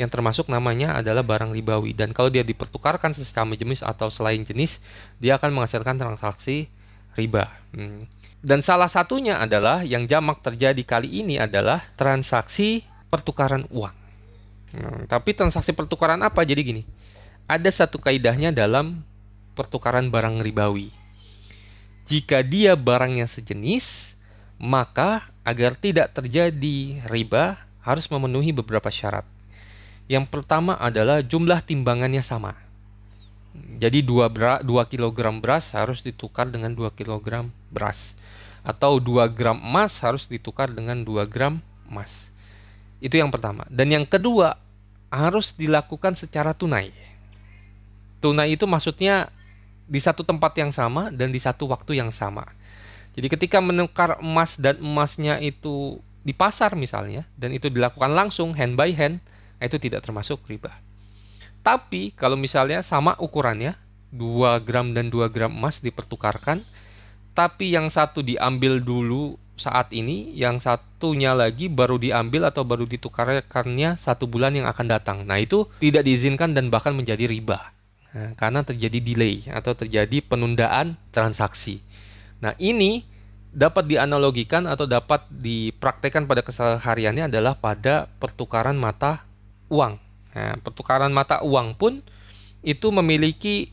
yang 0.00 0.08
termasuk 0.08 0.48
namanya 0.48 0.96
adalah 0.96 1.20
barang 1.20 1.52
ribawi 1.52 1.92
dan 1.92 2.16
kalau 2.16 2.32
dia 2.32 2.40
dipertukarkan 2.42 3.12
sesama 3.12 3.54
jenis 3.54 3.84
atau 3.84 4.08
selain 4.08 4.40
jenis 4.40 4.80
dia 5.20 5.36
akan 5.36 5.52
menghasilkan 5.52 6.00
transaksi 6.00 6.66
riba. 7.14 7.52
Hmm. 7.76 8.08
Dan 8.42 8.58
salah 8.58 8.90
satunya 8.90 9.38
adalah 9.38 9.86
yang 9.86 10.08
jamak 10.10 10.42
terjadi 10.42 10.82
kali 10.82 11.22
ini 11.22 11.38
adalah 11.38 11.78
transaksi 11.94 12.82
pertukaran 13.06 13.68
uang. 13.70 13.94
Hmm, 14.72 15.00
tapi 15.06 15.36
transaksi 15.36 15.70
pertukaran 15.76 16.18
apa? 16.24 16.42
Jadi 16.42 16.60
gini, 16.64 16.82
ada 17.46 17.70
satu 17.70 17.98
kaidahnya 17.98 18.50
dalam 18.54 19.04
pertukaran 19.52 20.08
barang 20.08 20.40
ribawi. 20.40 20.90
Jika 22.08 22.42
dia 22.42 22.74
barangnya 22.74 23.30
sejenis, 23.30 24.18
maka 24.58 25.30
agar 25.42 25.74
tidak 25.74 26.14
terjadi 26.14 27.02
riba 27.10 27.58
harus 27.82 28.06
memenuhi 28.10 28.54
beberapa 28.54 28.90
syarat. 28.90 29.26
Yang 30.10 30.30
pertama 30.30 30.78
adalah 30.78 31.22
jumlah 31.22 31.62
timbangannya 31.62 32.22
sama. 32.22 32.58
Jadi 33.52 34.00
2 34.00 34.64
2 34.64 34.64
kg 34.64 35.18
beras 35.38 35.76
harus 35.76 36.00
ditukar 36.00 36.48
dengan 36.48 36.72
2 36.72 36.88
kg 36.96 37.52
beras 37.68 38.16
atau 38.62 38.96
2 39.02 39.26
gram 39.34 39.58
emas 39.58 39.98
harus 40.00 40.30
ditukar 40.30 40.70
dengan 40.70 41.02
2 41.02 41.26
gram 41.28 41.60
emas. 41.90 42.30
Itu 43.02 43.18
yang 43.18 43.34
pertama. 43.34 43.66
Dan 43.68 43.90
yang 43.90 44.06
kedua 44.06 44.56
harus 45.12 45.52
dilakukan 45.52 46.14
secara 46.16 46.54
tunai. 46.54 46.94
Tunai 48.22 48.54
itu 48.54 48.70
maksudnya 48.70 49.34
di 49.90 49.98
satu 49.98 50.22
tempat 50.22 50.54
yang 50.54 50.70
sama 50.70 51.10
dan 51.10 51.34
di 51.34 51.42
satu 51.42 51.66
waktu 51.66 51.98
yang 51.98 52.14
sama. 52.14 52.46
Jadi 53.12 53.28
ketika 53.28 53.58
menukar 53.60 54.16
emas 54.22 54.56
dan 54.56 54.78
emasnya 54.80 55.42
itu 55.42 56.00
di 56.22 56.30
pasar 56.32 56.78
misalnya 56.78 57.26
dan 57.34 57.50
itu 57.50 57.66
dilakukan 57.66 58.14
langsung 58.14 58.54
hand 58.54 58.78
by 58.78 58.94
hand, 58.94 59.18
itu 59.58 59.76
tidak 59.82 60.06
termasuk 60.06 60.40
riba. 60.46 60.72
Tapi 61.62 62.14
kalau 62.14 62.34
misalnya 62.34 62.82
sama 62.82 63.14
ukurannya, 63.18 63.78
2 64.14 64.64
gram 64.64 64.94
dan 64.96 65.10
2 65.10 65.30
gram 65.30 65.52
emas 65.52 65.78
dipertukarkan, 65.82 66.62
tapi 67.32 67.74
yang 67.74 67.86
satu 67.90 68.22
diambil 68.22 68.82
dulu 68.82 69.38
saat 69.54 69.94
ini, 69.94 70.34
yang 70.34 70.58
satunya 70.58 71.36
lagi 71.36 71.70
baru 71.70 72.00
diambil 72.00 72.50
atau 72.50 72.66
baru 72.66 72.88
ditukarkannya 72.88 74.00
satu 74.00 74.26
bulan 74.26 74.56
yang 74.56 74.66
akan 74.66 74.86
datang. 74.88 75.18
Nah 75.22 75.38
itu 75.38 75.68
tidak 75.78 76.02
diizinkan 76.02 76.56
dan 76.56 76.72
bahkan 76.72 76.96
menjadi 76.96 77.30
riba. 77.30 77.72
Nah, 78.12 78.36
karena 78.36 78.60
terjadi 78.60 79.00
delay 79.00 79.48
atau 79.48 79.72
terjadi 79.72 80.20
penundaan 80.20 81.00
transaksi. 81.08 81.80
Nah 82.44 82.52
ini 82.60 83.08
dapat 83.52 83.88
dianalogikan 83.88 84.68
atau 84.68 84.84
dapat 84.84 85.24
dipraktekkan 85.32 86.28
pada 86.28 86.44
kesehariannya 86.44 87.32
adalah 87.32 87.56
pada 87.56 88.08
pertukaran 88.20 88.76
mata 88.76 89.24
uang. 89.72 89.96
Nah, 90.32 90.56
pertukaran 90.60 91.12
mata 91.12 91.40
uang 91.44 91.76
pun 91.76 92.04
itu 92.60 92.88
memiliki 92.92 93.72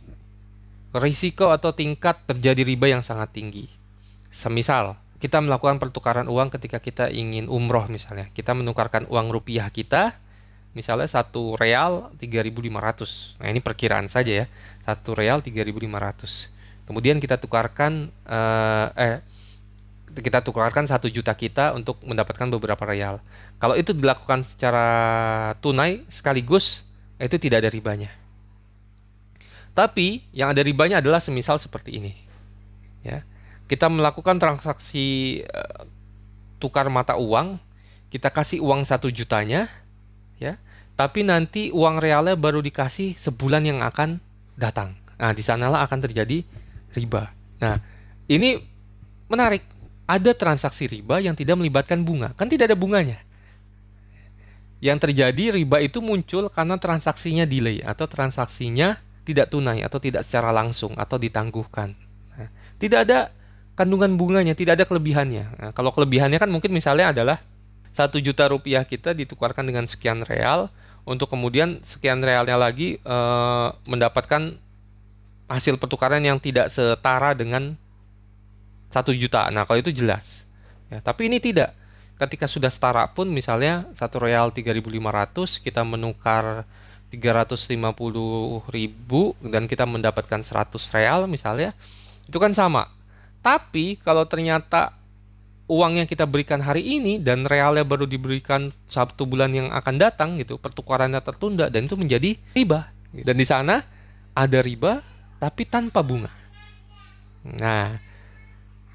risiko 0.95 1.51
atau 1.51 1.75
tingkat 1.75 2.23
terjadi 2.27 2.63
riba 2.63 2.91
yang 2.91 3.03
sangat 3.03 3.35
tinggi. 3.35 3.67
Semisal 4.31 4.95
kita 5.19 5.43
melakukan 5.43 5.83
pertukaran 5.83 6.31
uang 6.31 6.47
ketika 6.55 6.79
kita 6.79 7.11
ingin 7.11 7.51
umroh 7.51 7.91
misalnya, 7.91 8.31
kita 8.31 8.55
menukarkan 8.55 9.03
uang 9.11 9.35
rupiah 9.35 9.67
kita 9.67 10.15
misalnya 10.77 11.09
satu 11.09 11.57
real 11.57 12.13
3.500 12.21 13.41
nah 13.41 13.47
ini 13.49 13.59
perkiraan 13.59 14.05
saja 14.05 14.43
ya 14.43 14.45
satu 14.85 15.17
real 15.17 15.41
3.500 15.41 16.85
kemudian 16.85 17.17
kita 17.17 17.41
tukarkan 17.41 18.13
eh, 18.25 18.87
eh 18.97 19.19
kita 20.17 20.41
tukarkan 20.41 20.89
satu 20.89 21.07
juta 21.07 21.31
kita 21.37 21.77
untuk 21.77 22.01
mendapatkan 22.01 22.49
beberapa 22.49 22.81
real. 22.83 23.21
Kalau 23.61 23.77
itu 23.77 23.93
dilakukan 23.93 24.41
secara 24.41 24.87
tunai 25.61 26.03
sekaligus, 26.09 26.83
itu 27.21 27.37
tidak 27.37 27.65
ada 27.65 27.69
ribanya. 27.69 28.09
Tapi 29.77 30.25
yang 30.33 30.51
ada 30.51 30.65
ribanya 30.65 30.99
adalah 30.99 31.21
semisal 31.21 31.61
seperti 31.61 32.01
ini. 32.01 32.13
Ya, 33.05 33.23
kita 33.69 33.87
melakukan 33.87 34.41
transaksi 34.41 35.39
uh, 35.45 35.87
tukar 36.57 36.89
mata 36.91 37.15
uang, 37.15 37.61
kita 38.11 38.33
kasih 38.33 38.59
uang 38.59 38.83
satu 38.83 39.07
jutanya, 39.13 39.69
ya, 39.69 39.88
tapi 40.99 41.23
nanti 41.23 41.71
uang 41.71 42.03
realnya 42.03 42.35
baru 42.35 42.59
dikasih 42.59 43.15
sebulan 43.15 43.63
yang 43.63 43.79
akan 43.79 44.19
datang. 44.59 44.99
Nah, 45.15 45.31
di 45.31 45.39
sanalah 45.39 45.79
akan 45.87 46.03
terjadi 46.03 46.43
riba. 46.91 47.31
Nah, 47.63 47.79
ini 48.27 48.59
menarik 49.31 49.63
ada 50.03 50.35
transaksi 50.35 50.91
riba 50.91 51.23
yang 51.23 51.39
tidak 51.39 51.55
melibatkan 51.55 52.03
bunga. 52.03 52.35
Kan 52.35 52.51
tidak 52.51 52.67
ada 52.67 52.75
bunganya. 52.75 53.15
Yang 54.83 55.07
terjadi 55.07 55.63
riba 55.63 55.79
itu 55.79 56.03
muncul 56.03 56.51
karena 56.51 56.75
transaksinya 56.75 57.47
delay 57.47 57.79
atau 57.79 58.03
transaksinya 58.03 58.99
tidak 59.23 59.55
tunai 59.55 59.79
atau 59.79 60.03
tidak 60.03 60.27
secara 60.27 60.51
langsung 60.51 60.99
atau 60.99 61.15
ditangguhkan. 61.15 61.95
Nah, 62.35 62.51
tidak 62.75 63.07
ada 63.07 63.31
kandungan 63.79 64.19
bunganya, 64.19 64.51
tidak 64.51 64.75
ada 64.75 64.83
kelebihannya. 64.83 65.45
Nah, 65.63 65.71
kalau 65.71 65.95
kelebihannya 65.95 66.43
kan 66.43 66.51
mungkin 66.51 66.75
misalnya 66.75 67.15
adalah 67.15 67.39
satu 67.95 68.19
juta 68.19 68.51
rupiah 68.51 68.83
kita 68.83 69.15
ditukarkan 69.15 69.63
dengan 69.63 69.87
sekian 69.87 70.27
real 70.27 70.67
untuk 71.09 71.33
kemudian 71.33 71.81
sekian 71.81 72.21
realnya 72.21 72.53
lagi 72.53 73.01
e, 73.01 73.17
mendapatkan 73.89 74.53
hasil 75.49 75.81
pertukaran 75.81 76.21
yang 76.21 76.37
tidak 76.37 76.69
setara 76.69 77.33
dengan 77.33 77.73
satu 78.93 79.09
juta. 79.09 79.49
Nah, 79.49 79.65
kalau 79.65 79.81
itu 79.81 79.89
jelas. 79.89 80.45
Ya, 80.93 81.01
tapi 81.01 81.25
ini 81.25 81.41
tidak. 81.41 81.73
Ketika 82.21 82.45
sudah 82.45 82.69
setara 82.69 83.09
pun 83.09 83.25
misalnya 83.33 83.89
satu 83.97 84.21
real 84.21 84.53
3.500 84.53 85.57
kita 85.65 85.81
menukar 85.81 86.69
350.000 87.09 87.81
dan 89.49 89.65
kita 89.65 89.89
mendapatkan 89.89 90.45
100 90.45 90.77
real 90.93 91.25
misalnya, 91.25 91.73
itu 92.29 92.37
kan 92.37 92.53
sama. 92.53 92.85
Tapi 93.41 93.97
kalau 93.97 94.29
ternyata 94.29 94.98
uang 95.69 96.01
yang 96.01 96.07
kita 96.09 96.25
berikan 96.25 96.59
hari 96.59 96.81
ini 96.81 97.21
dan 97.21 97.45
realnya 97.45 97.85
baru 97.85 98.09
diberikan 98.09 98.73
satu 98.89 99.29
bulan 99.29 99.53
yang 99.53 99.69
akan 99.69 99.95
datang 100.01 100.41
gitu, 100.41 100.57
pertukarannya 100.57 101.21
tertunda 101.21 101.69
dan 101.69 101.85
itu 101.85 101.93
menjadi 101.93 102.35
riba. 102.57 102.89
Dan 103.13 103.37
di 103.37 103.45
sana 103.45 103.85
ada 104.33 104.59
riba 104.65 105.05
tapi 105.37 105.63
tanpa 105.69 106.01
bunga. 106.01 106.33
Nah, 107.45 108.09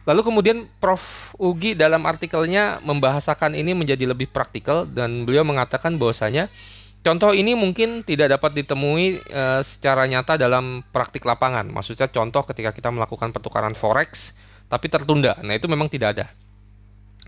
Lalu 0.05 0.21
kemudian 0.21 0.59
Prof. 0.81 1.33
Ugi 1.41 1.73
dalam 1.73 2.05
artikelnya 2.05 2.79
membahasakan 2.85 3.57
ini 3.57 3.73
menjadi 3.73 4.05
lebih 4.05 4.29
praktikal 4.29 4.85
dan 4.85 5.25
beliau 5.25 5.43
mengatakan 5.43 5.97
bahwasanya 5.97 6.53
contoh 7.01 7.33
ini 7.33 7.57
mungkin 7.57 8.05
tidak 8.05 8.37
dapat 8.37 8.63
ditemui 8.63 9.25
e, 9.25 9.43
secara 9.65 10.05
nyata 10.05 10.37
dalam 10.37 10.85
praktik 10.93 11.25
lapangan. 11.25 11.67
Maksudnya 11.73 12.13
contoh 12.13 12.45
ketika 12.45 12.71
kita 12.77 12.93
melakukan 12.93 13.33
pertukaran 13.33 13.73
forex 13.73 14.37
tapi 14.69 14.93
tertunda. 14.93 15.41
Nah, 15.41 15.57
itu 15.57 15.67
memang 15.73 15.89
tidak 15.89 16.21
ada. 16.21 16.27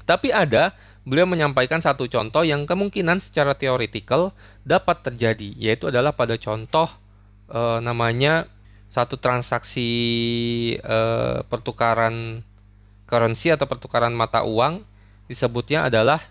Tapi 0.07 0.31
ada, 0.31 0.71
beliau 1.03 1.27
menyampaikan 1.27 1.83
satu 1.83 2.07
contoh 2.07 2.47
yang 2.47 2.63
kemungkinan 2.63 3.19
secara 3.19 3.59
teoretikal 3.59 4.31
dapat 4.63 5.03
terjadi, 5.03 5.51
yaitu 5.59 5.91
adalah 5.91 6.15
pada 6.15 6.39
contoh 6.39 6.87
e, 7.51 7.83
namanya 7.83 8.47
satu 8.87 9.19
transaksi 9.19 9.91
e, 10.79 10.99
pertukaran 11.51 12.47
currency 13.11 13.51
atau 13.51 13.67
pertukaran 13.67 14.15
mata 14.15 14.47
uang 14.47 14.87
disebutnya 15.27 15.91
adalah 15.91 16.23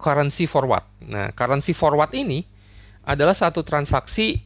currency 0.00 0.44
forward. 0.44 0.84
Nah, 1.04 1.32
currency 1.32 1.76
forward 1.76 2.12
ini 2.12 2.44
adalah 3.04 3.36
satu 3.36 3.60
transaksi 3.64 4.40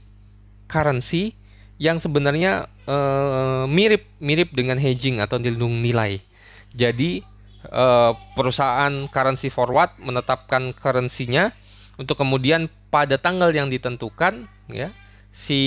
currency 0.67 1.35
yang 1.79 2.03
sebenarnya 2.03 2.67
uh, 2.89 3.69
mirip 3.69 4.09
mirip 4.19 4.57
dengan 4.57 4.81
hedging 4.81 5.21
atau 5.21 5.37
nilung 5.37 5.85
nilai. 5.85 6.25
Jadi 6.73 7.21
uh, 7.69 8.17
perusahaan 8.33 9.07
currency 9.13 9.53
forward 9.53 9.93
menetapkan 10.01 10.73
currency-nya 10.73 11.53
untuk 12.01 12.17
kemudian 12.17 12.73
pada 12.89 13.21
tanggal 13.21 13.53
yang 13.53 13.69
ditentukan 13.69 14.49
ya 14.73 14.89
si 15.29 15.61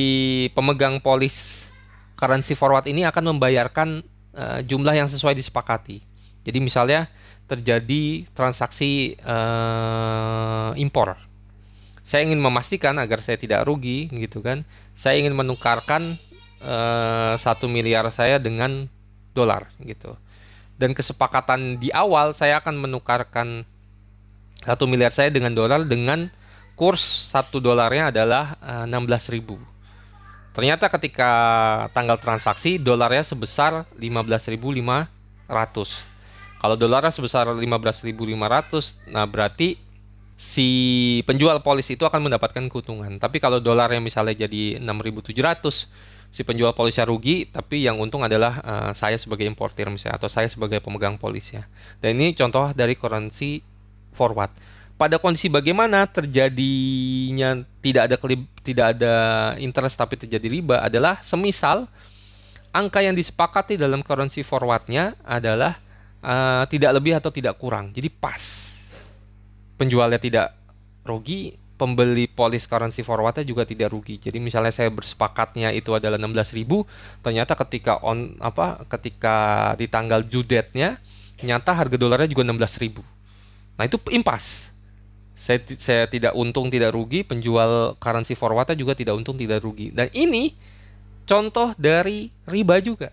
pemegang 0.57 0.97
polis 0.97 1.69
currency 2.17 2.57
forward 2.57 2.89
ini 2.89 3.05
akan 3.05 3.37
membayarkan 3.37 4.01
uh, 4.33 4.59
jumlah 4.65 4.97
yang 4.97 5.05
sesuai 5.05 5.37
disepakati. 5.37 6.01
Jadi 6.41 6.57
misalnya 6.57 7.05
terjadi 7.45 8.25
transaksi 8.33 9.13
uh, 9.21 10.73
impor 10.73 11.31
saya 12.01 12.25
ingin 12.25 12.41
memastikan 12.41 12.97
agar 12.97 13.21
saya 13.21 13.37
tidak 13.37 13.63
rugi 13.69 14.09
gitu 14.09 14.41
kan 14.41 14.65
saya 14.97 15.21
ingin 15.21 15.37
menukarkan 15.37 16.17
eh, 16.61 17.33
satu 17.35 17.65
miliar 17.65 18.07
saya 18.13 18.37
dengan 18.37 18.85
dolar 19.33 19.67
gitu. 19.81 20.13
Dan 20.77 20.93
kesepakatan 20.97 21.77
di 21.77 21.93
awal 21.93 22.33
saya 22.33 22.57
akan 22.61 22.77
menukarkan 22.77 23.65
satu 24.61 24.85
miliar 24.85 25.09
saya 25.13 25.33
dengan 25.33 25.53
dolar 25.53 25.81
dengan 25.85 26.29
kurs 26.77 27.01
satu 27.33 27.57
dolarnya 27.61 28.13
adalah 28.13 28.57
eh, 28.61 28.85
16.000 28.89 29.69
ternyata 30.51 30.91
ketika 30.91 31.31
tanggal 31.95 32.19
transaksi 32.19 32.75
dolarnya 32.75 33.23
sebesar 33.23 33.87
15.500 33.95 35.07
kalau 36.59 36.75
dolarnya 36.75 37.13
sebesar 37.13 37.47
15.500 37.55 39.15
nah 39.15 39.23
berarti 39.23 39.79
si 40.41 40.67
penjual 41.29 41.61
polis 41.61 41.85
itu 41.93 42.01
akan 42.01 42.25
mendapatkan 42.25 42.65
keuntungan. 42.65 43.21
Tapi 43.21 43.37
kalau 43.37 43.61
dolarnya 43.61 44.01
misalnya 44.01 44.49
jadi 44.49 44.81
6.700, 44.81 45.85
si 46.31 46.47
penjual 46.47 46.71
polisnya 46.71 47.03
rugi, 47.03 47.43
tapi 47.51 47.83
yang 47.83 47.99
untung 47.99 48.23
adalah 48.23 48.63
uh, 48.63 48.91
saya 48.95 49.19
sebagai 49.19 49.43
importir 49.43 49.91
misalnya 49.91 50.15
atau 50.15 50.31
saya 50.31 50.47
sebagai 50.47 50.79
pemegang 50.79 51.19
polis 51.19 51.51
ya. 51.51 51.67
Dan 51.99 52.15
ini 52.17 52.31
contoh 52.31 52.71
dari 52.71 52.95
currency 52.95 53.59
forward. 54.15 54.49
Pada 54.95 55.19
kondisi 55.19 55.51
bagaimana 55.51 56.07
terjadinya 56.07 57.59
tidak 57.83 58.03
ada 58.07 58.15
kelib, 58.15 58.47
tidak 58.63 58.95
ada 58.95 59.13
interest 59.59 59.99
tapi 59.99 60.15
terjadi 60.15 60.47
riba 60.47 60.79
adalah 60.79 61.19
semisal 61.19 61.89
angka 62.71 63.03
yang 63.03 63.11
disepakati 63.11 63.75
dalam 63.75 63.99
currency 63.99 64.45
forwardnya 64.45 65.19
adalah 65.27 65.75
uh, 66.23 66.63
tidak 66.71 66.95
lebih 66.95 67.19
atau 67.19 67.33
tidak 67.33 67.59
kurang. 67.59 67.91
Jadi 67.91 68.07
pas 68.07 68.39
penjualnya 69.75 70.21
tidak 70.21 70.55
rugi, 71.01 71.57
pembeli 71.81 72.29
polis 72.29 72.69
currency 72.69 73.01
forwardnya 73.01 73.41
juga 73.41 73.65
tidak 73.65 73.89
rugi. 73.89 74.21
Jadi 74.21 74.37
misalnya 74.37 74.69
saya 74.69 74.93
bersepakatnya 74.93 75.73
itu 75.73 75.89
adalah 75.97 76.21
16.000, 76.21 76.61
ternyata 77.25 77.57
ketika 77.57 77.97
on 78.05 78.37
apa 78.37 78.85
ketika 78.85 79.73
di 79.81 79.89
tanggal 79.89 80.21
due 80.21 80.45
date-nya 80.45 81.01
nyata 81.41 81.73
harga 81.73 81.97
dolarnya 81.97 82.29
juga 82.29 82.45
16.000. 82.45 83.01
Nah, 83.81 83.89
itu 83.89 83.97
impas. 84.13 84.69
Saya 85.33 85.57
saya 85.81 86.05
tidak 86.05 86.37
untung 86.37 86.69
tidak 86.69 86.93
rugi, 86.93 87.25
penjual 87.25 87.97
currency 87.97 88.37
forwardnya 88.37 88.77
juga 88.77 88.93
tidak 88.93 89.17
untung 89.17 89.33
tidak 89.33 89.65
rugi. 89.65 89.89
Dan 89.89 90.05
ini 90.13 90.53
contoh 91.25 91.73
dari 91.81 92.29
riba 92.45 92.77
juga. 92.77 93.09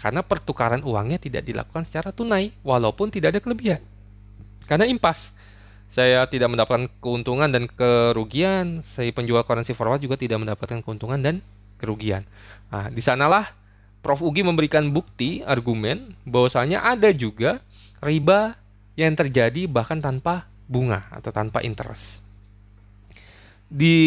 Karena 0.00 0.24
pertukaran 0.24 0.80
uangnya 0.80 1.20
tidak 1.20 1.44
dilakukan 1.44 1.84
secara 1.84 2.16
tunai 2.16 2.56
walaupun 2.64 3.12
tidak 3.12 3.36
ada 3.36 3.40
kelebihan. 3.44 3.84
Karena 4.64 4.88
impas 4.88 5.36
saya 5.90 6.22
tidak 6.30 6.54
mendapatkan 6.54 6.86
keuntungan 7.02 7.50
dan 7.50 7.66
kerugian, 7.66 8.78
saya 8.86 9.10
penjual 9.10 9.42
currency 9.42 9.74
forward 9.74 9.98
juga 9.98 10.14
tidak 10.14 10.38
mendapatkan 10.38 10.78
keuntungan 10.86 11.18
dan 11.18 11.42
kerugian. 11.82 12.22
Nah, 12.70 12.86
di 12.94 13.02
sanalah 13.02 13.50
Prof 14.00 14.22
Ugi 14.22 14.46
memberikan 14.46 14.86
bukti 14.94 15.42
argumen 15.42 16.14
bahwasanya 16.22 16.86
ada 16.86 17.10
juga 17.10 17.58
riba 18.00 18.54
yang 18.94 19.18
terjadi 19.18 19.66
bahkan 19.66 19.98
tanpa 19.98 20.46
bunga 20.70 21.10
atau 21.10 21.34
tanpa 21.34 21.60
interest. 21.66 22.22
Di 23.66 23.98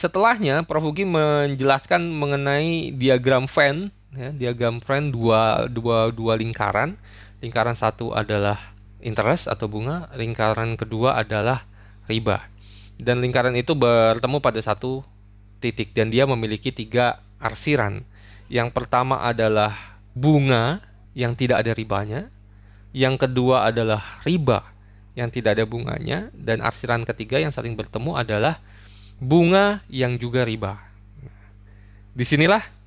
setelahnya 0.00 0.64
Prof 0.64 0.88
Ugi 0.88 1.04
menjelaskan 1.04 2.00
mengenai 2.16 2.96
diagram 2.96 3.44
Venn, 3.44 3.92
ya, 4.16 4.32
diagram 4.32 4.80
Venn 4.80 5.12
dua, 5.12 5.68
dua, 5.68 6.08
dua 6.08 6.32
lingkaran. 6.40 6.96
Lingkaran 7.44 7.76
satu 7.76 8.12
adalah 8.16 8.69
interest 9.00 9.48
atau 9.48 9.66
bunga, 9.66 10.08
lingkaran 10.16 10.76
kedua 10.76 11.20
adalah 11.20 11.64
riba. 12.06 12.46
Dan 13.00 13.24
lingkaran 13.24 13.56
itu 13.56 13.72
bertemu 13.72 14.38
pada 14.44 14.60
satu 14.60 15.00
titik 15.60 15.92
dan 15.96 16.12
dia 16.12 16.28
memiliki 16.28 16.72
tiga 16.72 17.20
arsiran. 17.40 18.04
Yang 18.52 18.76
pertama 18.76 19.24
adalah 19.24 20.00
bunga 20.12 20.84
yang 21.16 21.32
tidak 21.36 21.64
ada 21.64 21.72
ribanya. 21.72 22.28
Yang 22.90 23.28
kedua 23.28 23.70
adalah 23.70 24.02
riba 24.26 24.66
yang 25.14 25.30
tidak 25.30 25.58
ada 25.58 25.64
bunganya 25.66 26.30
dan 26.34 26.62
arsiran 26.62 27.06
ketiga 27.06 27.38
yang 27.38 27.54
saling 27.54 27.78
bertemu 27.78 28.18
adalah 28.18 28.58
bunga 29.22 29.82
yang 29.86 30.18
juga 30.18 30.42
riba. 30.42 30.80
Di 32.10 32.26
sinilah 32.26 32.80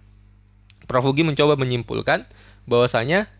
Prof. 0.83 1.07
Ugi 1.07 1.23
mencoba 1.23 1.55
menyimpulkan 1.55 2.27
bahwasanya 2.67 3.31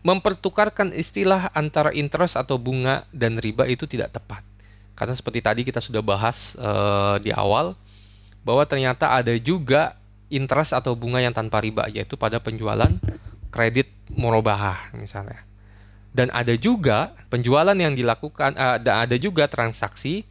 mempertukarkan 0.00 0.96
istilah 0.96 1.52
antara 1.52 1.92
interest 1.92 2.40
atau 2.40 2.56
bunga 2.56 3.04
dan 3.12 3.36
riba 3.36 3.68
itu 3.68 3.84
tidak 3.84 4.16
tepat. 4.16 4.40
Karena 4.96 5.16
seperti 5.16 5.40
tadi 5.40 5.60
kita 5.64 5.80
sudah 5.80 6.00
bahas 6.04 6.56
uh, 6.56 7.16
di 7.20 7.32
awal 7.32 7.76
bahwa 8.44 8.64
ternyata 8.64 9.12
ada 9.12 9.32
juga 9.36 9.96
interest 10.32 10.72
atau 10.72 10.96
bunga 10.96 11.20
yang 11.20 11.36
tanpa 11.36 11.60
riba 11.60 11.88
yaitu 11.92 12.16
pada 12.16 12.40
penjualan 12.40 12.88
kredit 13.52 13.88
murabahah 14.12 14.92
misalnya. 14.96 15.44
Dan 16.10 16.32
ada 16.34 16.56
juga 16.56 17.14
penjualan 17.28 17.76
yang 17.76 17.92
dilakukan 17.92 18.56
uh, 18.56 18.80
ada 18.80 19.16
juga 19.20 19.46
transaksi 19.46 20.24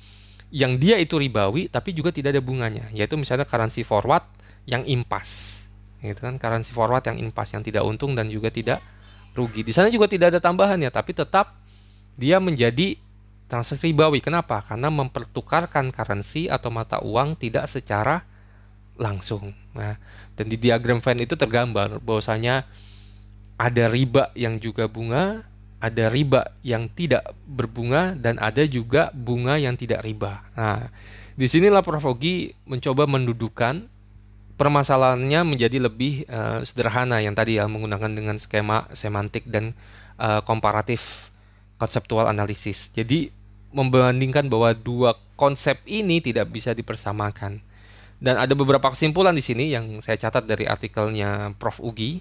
yang 0.49 0.82
dia 0.82 0.97
itu 0.97 1.13
ribawi 1.13 1.69
tapi 1.69 1.93
juga 1.93 2.10
tidak 2.10 2.34
ada 2.34 2.41
bunganya 2.41 2.89
yaitu 2.89 3.13
misalnya 3.21 3.45
currency 3.45 3.86
forward 3.86 4.25
yang 4.65 4.82
impas. 4.89 5.62
Gitu 6.01 6.17
kan 6.17 6.41
currency 6.41 6.73
forward 6.73 7.05
yang 7.05 7.21
impas 7.21 7.53
yang 7.53 7.62
tidak 7.62 7.86
untung 7.86 8.17
dan 8.17 8.29
juga 8.34 8.49
tidak 8.49 8.82
rugi. 9.34 9.62
Di 9.65 9.74
sana 9.76 9.92
juga 9.92 10.10
tidak 10.10 10.36
ada 10.36 10.39
tambahan 10.42 10.80
ya, 10.82 10.89
tapi 10.94 11.13
tetap 11.13 11.58
dia 12.20 12.38
menjadi 12.38 13.00
transaksi 13.50 13.89
ribawi. 13.89 14.22
Kenapa? 14.22 14.62
Karena 14.62 14.94
mempertukarkan 14.94 15.89
currency 15.89 16.48
atau 16.48 16.70
mata 16.70 17.02
uang 17.02 17.36
tidak 17.36 17.65
secara 17.65 18.24
langsung. 19.00 19.56
Nah, 19.74 19.96
dan 20.36 20.46
di 20.46 20.60
diagram 20.60 21.00
Venn 21.00 21.24
itu 21.24 21.34
tergambar 21.39 21.98
bahwasanya 22.04 22.68
ada 23.60 23.86
riba 23.92 24.32
yang 24.36 24.60
juga 24.60 24.88
bunga, 24.88 25.48
ada 25.80 26.12
riba 26.12 26.52
yang 26.63 26.92
tidak 26.92 27.32
berbunga 27.48 28.15
dan 28.15 28.36
ada 28.39 28.63
juga 28.68 29.12
bunga 29.15 29.56
yang 29.56 29.80
tidak 29.80 30.04
riba. 30.04 30.44
Nah, 30.56 30.92
di 31.39 31.48
sinilah 31.48 31.80
Prof. 31.80 32.04
Ogi 32.04 32.52
mencoba 32.68 33.08
mendudukan 33.08 33.88
permasalahannya 34.60 35.48
menjadi 35.48 35.80
lebih 35.80 36.28
uh, 36.28 36.60
sederhana 36.67 37.24
yang 37.24 37.32
tadi 37.32 37.56
ya 37.56 37.65
menggunakan 37.72 38.12
dengan 38.12 38.36
skema 38.36 38.91
semantik 38.91 39.48
dan 39.48 39.72
uh, 40.19 40.43
komparatif 40.43 41.32
konseptual 41.80 42.28
analisis. 42.28 42.91
Jadi 42.91 43.32
membandingkan 43.72 44.52
bahwa 44.52 44.76
dua 44.76 45.15
konsep 45.39 45.80
ini 45.88 46.19
tidak 46.19 46.52
bisa 46.52 46.76
dipersamakan. 46.76 47.63
Dan 48.19 48.36
ada 48.36 48.52
beberapa 48.52 48.91
kesimpulan 48.91 49.32
di 49.32 49.39
sini 49.39 49.72
yang 49.72 50.04
saya 50.04 50.19
catat 50.19 50.43
dari 50.43 50.67
artikelnya 50.67 51.56
Prof 51.56 51.80
Ugi. 51.80 52.19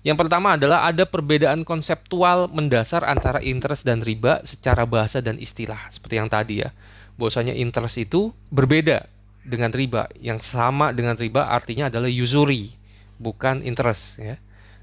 Yang 0.00 0.16
pertama 0.16 0.56
adalah 0.56 0.88
ada 0.88 1.04
perbedaan 1.04 1.60
konseptual 1.68 2.48
mendasar 2.48 3.04
antara 3.04 3.44
interest 3.44 3.84
dan 3.84 4.00
riba 4.00 4.40
secara 4.48 4.88
bahasa 4.88 5.20
dan 5.20 5.36
istilah 5.36 5.92
seperti 5.92 6.16
yang 6.16 6.32
tadi 6.32 6.64
ya. 6.64 6.72
Bahwasanya 7.20 7.52
interest 7.52 8.00
itu 8.00 8.32
berbeda 8.48 9.19
dengan 9.44 9.72
riba. 9.72 10.06
Yang 10.18 10.52
sama 10.52 10.92
dengan 10.92 11.16
riba 11.16 11.48
artinya 11.48 11.88
adalah 11.88 12.08
usury, 12.08 12.74
bukan 13.16 13.64
interest 13.64 14.20
ya. 14.20 14.36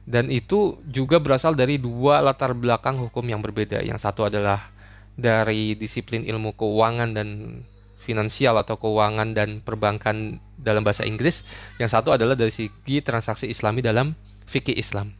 Dan 0.08 0.32
itu 0.32 0.80
juga 0.88 1.20
berasal 1.20 1.52
dari 1.52 1.76
dua 1.76 2.24
latar 2.24 2.56
belakang 2.56 2.96
hukum 2.96 3.28
yang 3.28 3.44
berbeda. 3.44 3.84
Yang 3.84 4.08
satu 4.08 4.32
adalah 4.32 4.72
dari 5.20 5.76
disiplin 5.76 6.24
ilmu 6.24 6.56
keuangan 6.56 7.12
dan 7.12 7.60
finansial 8.00 8.56
atau 8.56 8.80
keuangan 8.80 9.36
dan 9.36 9.60
perbankan 9.60 10.40
dalam 10.56 10.88
bahasa 10.88 11.04
Inggris. 11.04 11.44
Yang 11.76 12.00
satu 12.00 12.16
adalah 12.16 12.40
dari 12.40 12.56
segi 12.56 13.04
transaksi 13.04 13.52
Islami 13.52 13.84
dalam 13.84 14.16
fikih 14.48 14.80
Islam. 14.80 15.12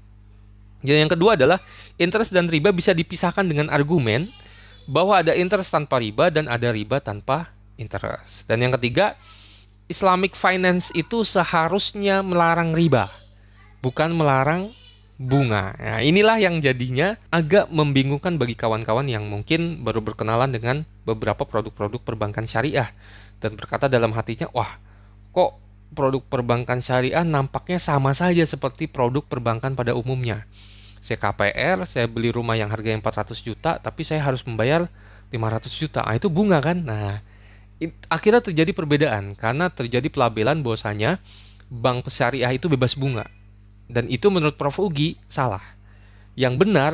Dan 0.80 1.04
yang 1.04 1.12
kedua 1.12 1.36
adalah 1.36 1.60
interest 2.00 2.32
dan 2.32 2.48
riba 2.48 2.72
bisa 2.72 2.96
dipisahkan 2.96 3.44
dengan 3.44 3.68
argumen 3.68 4.32
bahwa 4.88 5.20
ada 5.20 5.36
interest 5.36 5.74
tanpa 5.74 6.00
riba 6.00 6.32
dan 6.32 6.48
ada 6.48 6.72
riba 6.72 7.04
tanpa 7.04 7.57
interest. 7.78 8.50
Dan 8.50 8.66
yang 8.66 8.74
ketiga, 8.76 9.16
Islamic 9.88 10.36
finance 10.36 10.92
itu 10.92 11.24
seharusnya 11.24 12.20
melarang 12.20 12.76
riba, 12.76 13.08
bukan 13.80 14.12
melarang 14.12 14.76
bunga. 15.18 15.74
Nah, 15.82 16.00
inilah 16.06 16.38
yang 16.38 16.62
jadinya 16.62 17.18
agak 17.34 17.74
membingungkan 17.74 18.38
bagi 18.38 18.54
kawan-kawan 18.54 19.10
yang 19.10 19.26
mungkin 19.26 19.82
baru 19.82 20.04
berkenalan 20.06 20.54
dengan 20.54 20.86
beberapa 21.08 21.42
produk-produk 21.42 22.04
perbankan 22.06 22.46
syariah 22.46 22.94
dan 23.42 23.58
berkata 23.58 23.90
dalam 23.90 24.14
hatinya, 24.14 24.46
"Wah, 24.54 24.78
kok 25.34 25.58
produk 25.98 26.22
perbankan 26.22 26.86
syariah 26.86 27.26
nampaknya 27.26 27.82
sama 27.82 28.14
saja 28.14 28.46
seperti 28.46 28.86
produk 28.86 29.26
perbankan 29.26 29.74
pada 29.74 29.98
umumnya." 29.98 30.46
Saya 31.02 31.18
KPR, 31.18 31.82
saya 31.90 32.06
beli 32.06 32.30
rumah 32.30 32.54
yang 32.54 32.70
harganya 32.70 33.02
400 33.02 33.42
juta, 33.42 33.82
tapi 33.82 34.06
saya 34.06 34.22
harus 34.22 34.46
membayar 34.46 34.86
500 35.34 35.74
juta. 35.74 36.06
Nah, 36.06 36.14
itu 36.14 36.30
bunga 36.30 36.62
kan? 36.62 36.78
Nah, 36.78 37.26
akhirnya 38.10 38.42
terjadi 38.42 38.72
perbedaan 38.74 39.38
karena 39.38 39.70
terjadi 39.70 40.10
pelabelan 40.10 40.66
bahwasanya 40.66 41.22
bank 41.70 42.10
syariah 42.10 42.50
itu 42.56 42.66
bebas 42.72 42.98
bunga. 42.98 43.30
Dan 43.88 44.12
itu 44.12 44.28
menurut 44.28 44.60
Prof 44.60 44.84
Ugi 44.84 45.16
salah. 45.32 45.64
Yang 46.36 46.54
benar 46.60 46.92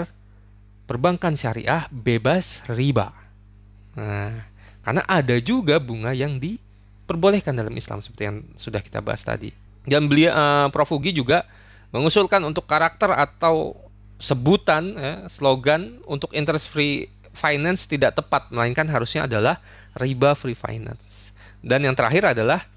perbankan 0.86 1.34
syariah 1.34 1.90
bebas 1.90 2.62
riba. 2.70 3.12
Nah, 3.98 4.50
Karena 4.84 5.00
ada 5.08 5.40
juga 5.40 5.80
bunga 5.80 6.12
yang 6.12 6.44
diperbolehkan 6.44 7.56
dalam 7.56 7.72
Islam 7.72 8.04
seperti 8.04 8.24
yang 8.28 8.44
sudah 8.60 8.84
kita 8.84 9.00
bahas 9.00 9.24
tadi. 9.24 9.56
Dan 9.88 10.12
beliau 10.12 10.36
uh, 10.36 10.68
Prof 10.76 10.92
Ugi 10.92 11.16
juga 11.16 11.48
mengusulkan 11.96 12.44
untuk 12.44 12.68
karakter 12.68 13.16
atau 13.16 13.80
sebutan 14.20 14.96
ya, 14.96 15.14
slogan 15.32 16.04
untuk 16.04 16.36
interest 16.36 16.68
free 16.68 17.08
finance 17.32 17.88
tidak 17.88 18.20
tepat 18.20 18.52
melainkan 18.52 18.86
harusnya 18.92 19.26
adalah 19.26 19.64
riba 19.98 20.34
free 20.38 20.58
finance. 20.58 21.32
Dan 21.64 21.88
yang 21.88 21.96
terakhir 21.96 22.36
adalah 22.36 22.68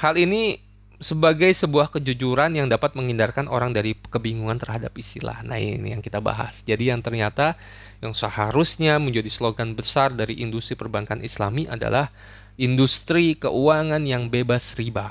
hal 0.00 0.16
ini 0.16 0.58
sebagai 1.00 1.48
sebuah 1.56 1.88
kejujuran 1.96 2.60
yang 2.60 2.68
dapat 2.68 2.92
menghindarkan 2.92 3.48
orang 3.48 3.72
dari 3.72 3.96
kebingungan 3.96 4.60
terhadap 4.60 4.92
istilah. 5.00 5.40
Nah, 5.40 5.56
ini 5.56 5.96
yang 5.96 6.04
kita 6.04 6.20
bahas. 6.20 6.60
Jadi 6.60 6.92
yang 6.92 7.00
ternyata 7.00 7.56
yang 8.04 8.12
seharusnya 8.12 9.00
menjadi 9.00 9.28
slogan 9.32 9.72
besar 9.72 10.12
dari 10.12 10.40
industri 10.44 10.76
perbankan 10.76 11.24
Islami 11.24 11.64
adalah 11.68 12.12
industri 12.60 13.36
keuangan 13.36 14.04
yang 14.04 14.28
bebas 14.28 14.76
riba. 14.76 15.08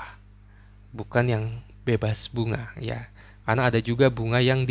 Bukan 0.94 1.26
yang 1.26 1.44
bebas 1.82 2.30
bunga, 2.30 2.70
ya. 2.78 3.10
Karena 3.42 3.66
ada 3.66 3.82
juga 3.82 4.06
bunga 4.14 4.38
yang 4.38 4.62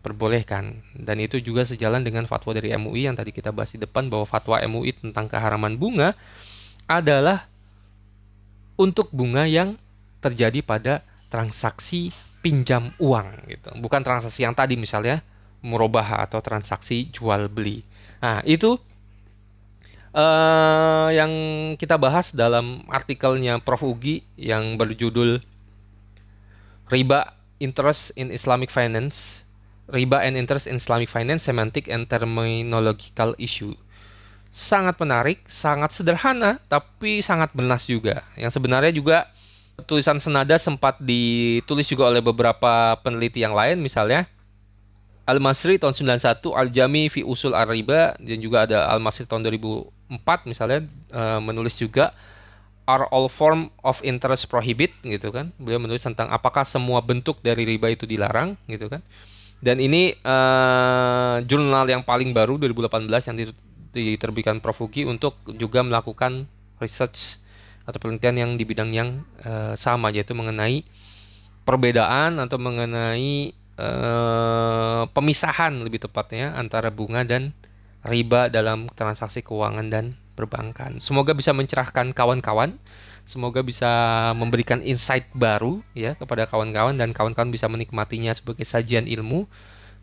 diperbolehkan 0.00 0.80
dan 0.96 1.20
itu 1.20 1.36
juga 1.44 1.68
sejalan 1.68 2.00
dengan 2.00 2.24
fatwa 2.24 2.56
dari 2.56 2.72
MUI 2.72 3.12
yang 3.12 3.16
tadi 3.20 3.36
kita 3.36 3.52
bahas 3.52 3.76
di 3.76 3.84
depan 3.84 4.08
bahwa 4.08 4.24
fatwa 4.24 4.56
MUI 4.64 4.96
tentang 4.96 5.28
keharaman 5.28 5.76
bunga 5.76 6.16
adalah 6.88 7.44
untuk 8.80 9.12
bunga 9.12 9.44
yang 9.44 9.76
terjadi 10.24 10.64
pada 10.64 11.04
transaksi 11.28 12.08
pinjam 12.40 12.96
uang 12.96 13.44
gitu. 13.44 13.68
Bukan 13.76 14.00
transaksi 14.00 14.48
yang 14.48 14.56
tadi 14.56 14.80
misalnya 14.80 15.20
murabah 15.60 16.24
atau 16.24 16.40
transaksi 16.40 17.12
jual 17.12 17.52
beli. 17.52 17.84
Nah, 18.24 18.40
itu 18.48 18.80
uh, 20.16 21.08
yang 21.12 21.32
kita 21.76 22.00
bahas 22.00 22.32
dalam 22.32 22.84
artikelnya 22.88 23.60
Prof 23.60 23.84
Ugi 23.84 24.24
yang 24.40 24.80
berjudul 24.80 25.44
Riba 26.88 27.36
Interest 27.60 28.16
in 28.16 28.32
Islamic 28.32 28.72
Finance, 28.72 29.44
Riba 29.90 30.22
and 30.22 30.38
Interest 30.38 30.70
in 30.70 30.78
Islamic 30.78 31.10
Finance 31.10 31.44
Semantic 31.44 31.90
and 31.90 32.06
Terminological 32.06 33.34
Issue. 33.36 33.74
Sangat 34.50 34.98
menarik, 34.98 35.46
sangat 35.46 35.94
sederhana, 35.94 36.58
tapi 36.66 37.22
sangat 37.22 37.54
benas 37.54 37.86
juga. 37.86 38.22
Yang 38.34 38.58
sebenarnya 38.58 38.90
juga 38.94 39.30
tulisan 39.86 40.18
senada 40.20 40.58
sempat 40.58 40.98
ditulis 41.00 41.86
juga 41.88 42.10
oleh 42.10 42.20
beberapa 42.20 42.98
peneliti 43.00 43.40
yang 43.40 43.56
lain 43.56 43.80
misalnya 43.80 44.28
Al-Masri 45.30 45.78
tahun 45.78 45.94
91, 45.94 46.42
Al-Jami 46.42 47.06
fi 47.06 47.22
Usul 47.22 47.54
Ar-Riba 47.54 48.18
dan 48.18 48.38
juga 48.42 48.66
ada 48.66 48.90
Al-Masri 48.90 49.30
tahun 49.30 49.46
2004 49.46 50.50
misalnya 50.50 50.82
uh, 51.14 51.38
menulis 51.38 51.78
juga 51.78 52.10
Are 52.90 53.06
all 53.14 53.30
form 53.30 53.70
of 53.86 54.02
interest 54.02 54.50
prohibit 54.50 54.90
gitu 55.06 55.30
kan. 55.30 55.54
Beliau 55.62 55.78
menulis 55.78 56.02
tentang 56.02 56.26
apakah 56.26 56.66
semua 56.66 56.98
bentuk 56.98 57.38
dari 57.38 57.62
riba 57.62 57.86
itu 57.86 58.02
dilarang 58.02 58.58
gitu 58.66 58.90
kan. 58.90 58.98
Dan 59.60 59.76
ini 59.76 60.16
uh, 60.24 61.44
jurnal 61.44 61.84
yang 61.84 62.00
paling 62.00 62.32
baru 62.32 62.56
2018 62.56 63.08
yang 63.28 63.36
diterbitkan 63.92 64.56
Prof 64.64 64.80
Uki 64.88 65.04
untuk 65.04 65.36
juga 65.60 65.84
melakukan 65.84 66.48
research 66.80 67.36
atau 67.84 68.00
penelitian 68.00 68.36
yang 68.40 68.50
di 68.56 68.64
bidang 68.64 68.90
yang 68.96 69.20
uh, 69.44 69.76
sama 69.76 70.08
yaitu 70.08 70.32
mengenai 70.32 70.80
perbedaan 71.68 72.40
atau 72.40 72.56
mengenai 72.56 73.52
uh, 73.76 75.04
pemisahan 75.12 75.76
lebih 75.84 76.08
tepatnya 76.08 76.56
antara 76.56 76.88
bunga 76.88 77.20
dan 77.28 77.52
riba 78.00 78.48
dalam 78.48 78.88
transaksi 78.96 79.44
keuangan 79.44 79.92
dan 79.92 80.16
perbankan. 80.40 81.04
Semoga 81.04 81.36
bisa 81.36 81.52
mencerahkan 81.52 82.16
kawan-kawan, 82.16 82.80
semoga 83.30 83.62
bisa 83.62 83.86
memberikan 84.34 84.82
insight 84.82 85.30
baru 85.30 85.78
ya 85.94 86.18
kepada 86.18 86.50
kawan-kawan 86.50 86.98
dan 86.98 87.14
kawan-kawan 87.14 87.54
bisa 87.54 87.70
menikmatinya 87.70 88.34
sebagai 88.34 88.66
sajian 88.66 89.06
ilmu 89.06 89.46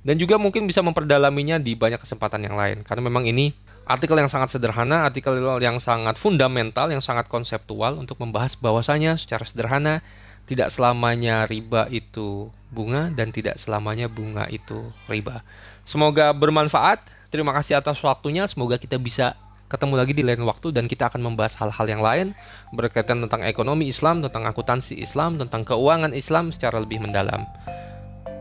dan 0.07 0.15
juga 0.15 0.39
mungkin 0.39 0.63
bisa 0.63 0.80
memperdalaminya 0.80 1.59
di 1.59 1.75
banyak 1.75 1.99
kesempatan 1.99 2.47
yang 2.47 2.55
lain 2.55 2.88
karena 2.88 3.03
memang 3.03 3.28
ini 3.28 3.51
artikel 3.88 4.19
yang 4.19 4.28
sangat 4.28 4.51
sederhana, 4.51 5.07
artikel 5.07 5.34
yang 5.63 5.80
sangat 5.80 6.19
fundamental, 6.19 6.91
yang 6.91 6.99
sangat 6.99 7.32
konseptual 7.32 7.95
untuk 7.95 8.19
membahas 8.19 8.59
bahwasanya 8.59 9.15
secara 9.15 9.47
sederhana 9.47 10.03
tidak 10.47 10.71
selamanya 10.71 11.47
riba 11.47 11.88
itu 11.91 12.51
bunga 12.71 13.11
dan 13.11 13.32
tidak 13.32 13.55
selamanya 13.59 14.11
bunga 14.11 14.47
itu 14.51 14.91
riba. 15.07 15.43
Semoga 15.88 16.36
bermanfaat. 16.36 16.99
Terima 17.28 17.51
kasih 17.55 17.80
atas 17.80 17.99
waktunya. 18.03 18.47
Semoga 18.47 18.80
kita 18.80 18.95
bisa 18.99 19.36
ketemu 19.68 19.93
lagi 19.99 20.13
di 20.15 20.24
lain 20.24 20.43
waktu 20.47 20.72
dan 20.72 20.88
kita 20.88 21.11
akan 21.11 21.20
membahas 21.24 21.59
hal-hal 21.59 21.86
yang 21.88 21.99
lain 21.99 22.28
berkaitan 22.72 23.20
tentang 23.20 23.43
ekonomi 23.43 23.91
Islam, 23.91 24.24
tentang 24.24 24.47
akuntansi 24.47 24.95
Islam, 24.95 25.36
tentang 25.36 25.68
keuangan 25.68 26.15
Islam 26.15 26.55
secara 26.55 26.80
lebih 26.80 27.03
mendalam. 27.03 27.43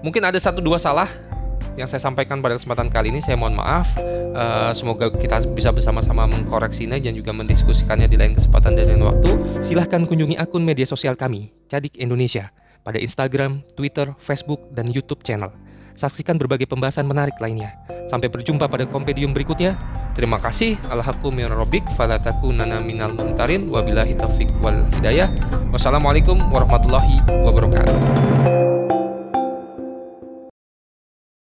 Mungkin 0.07 0.23
ada 0.23 0.39
satu 0.39 0.63
dua 0.63 0.79
salah 0.79 1.11
yang 1.75 1.91
saya 1.91 1.99
sampaikan 2.01 2.39
pada 2.39 2.57
kesempatan 2.57 2.87
kali 2.89 3.11
ini 3.11 3.21
saya 3.21 3.35
mohon 3.35 3.59
maaf. 3.59 3.91
Uh, 4.37 4.71
semoga 4.77 5.09
kita 5.11 5.43
bisa 5.51 5.73
bersama-sama 5.73 6.29
mengkoreksinya 6.29 7.01
dan 7.01 7.17
juga 7.17 7.33
mendiskusikannya 7.33 8.07
di 8.07 8.17
lain 8.21 8.37
kesempatan 8.39 8.79
dan 8.79 8.87
lain 8.95 9.03
waktu. 9.03 9.31
Silahkan 9.65 10.07
kunjungi 10.07 10.39
akun 10.39 10.63
media 10.63 10.87
sosial 10.87 11.19
kami 11.19 11.51
Cadik 11.67 11.99
Indonesia 11.99 12.55
pada 12.87 13.03
Instagram, 13.03 13.67
Twitter, 13.75 14.15
Facebook, 14.23 14.71
dan 14.71 14.87
YouTube 14.87 15.27
channel 15.27 15.66
saksikan 15.97 16.37
berbagai 16.37 16.69
pembahasan 16.69 17.09
menarik 17.09 17.35
lainnya. 17.41 17.75
Sampai 18.07 18.31
berjumpa 18.31 18.71
pada 18.71 18.87
kompedium 18.87 19.35
berikutnya. 19.35 19.75
Terima 20.15 20.39
kasih. 20.39 20.79
Alhaqqu 20.93 21.33
min 21.35 21.51
rabbik 21.51 21.83
falatakunana 21.99 22.79
minal 22.85 23.11
mumtarin 23.17 23.67
wabillahi 23.67 24.15
taufik 24.15 24.53
wal 24.63 24.87
hidayah. 25.01 25.27
Wassalamualaikum 25.75 26.39
warahmatullahi 26.53 27.19
wabarakatuh. 27.43 28.36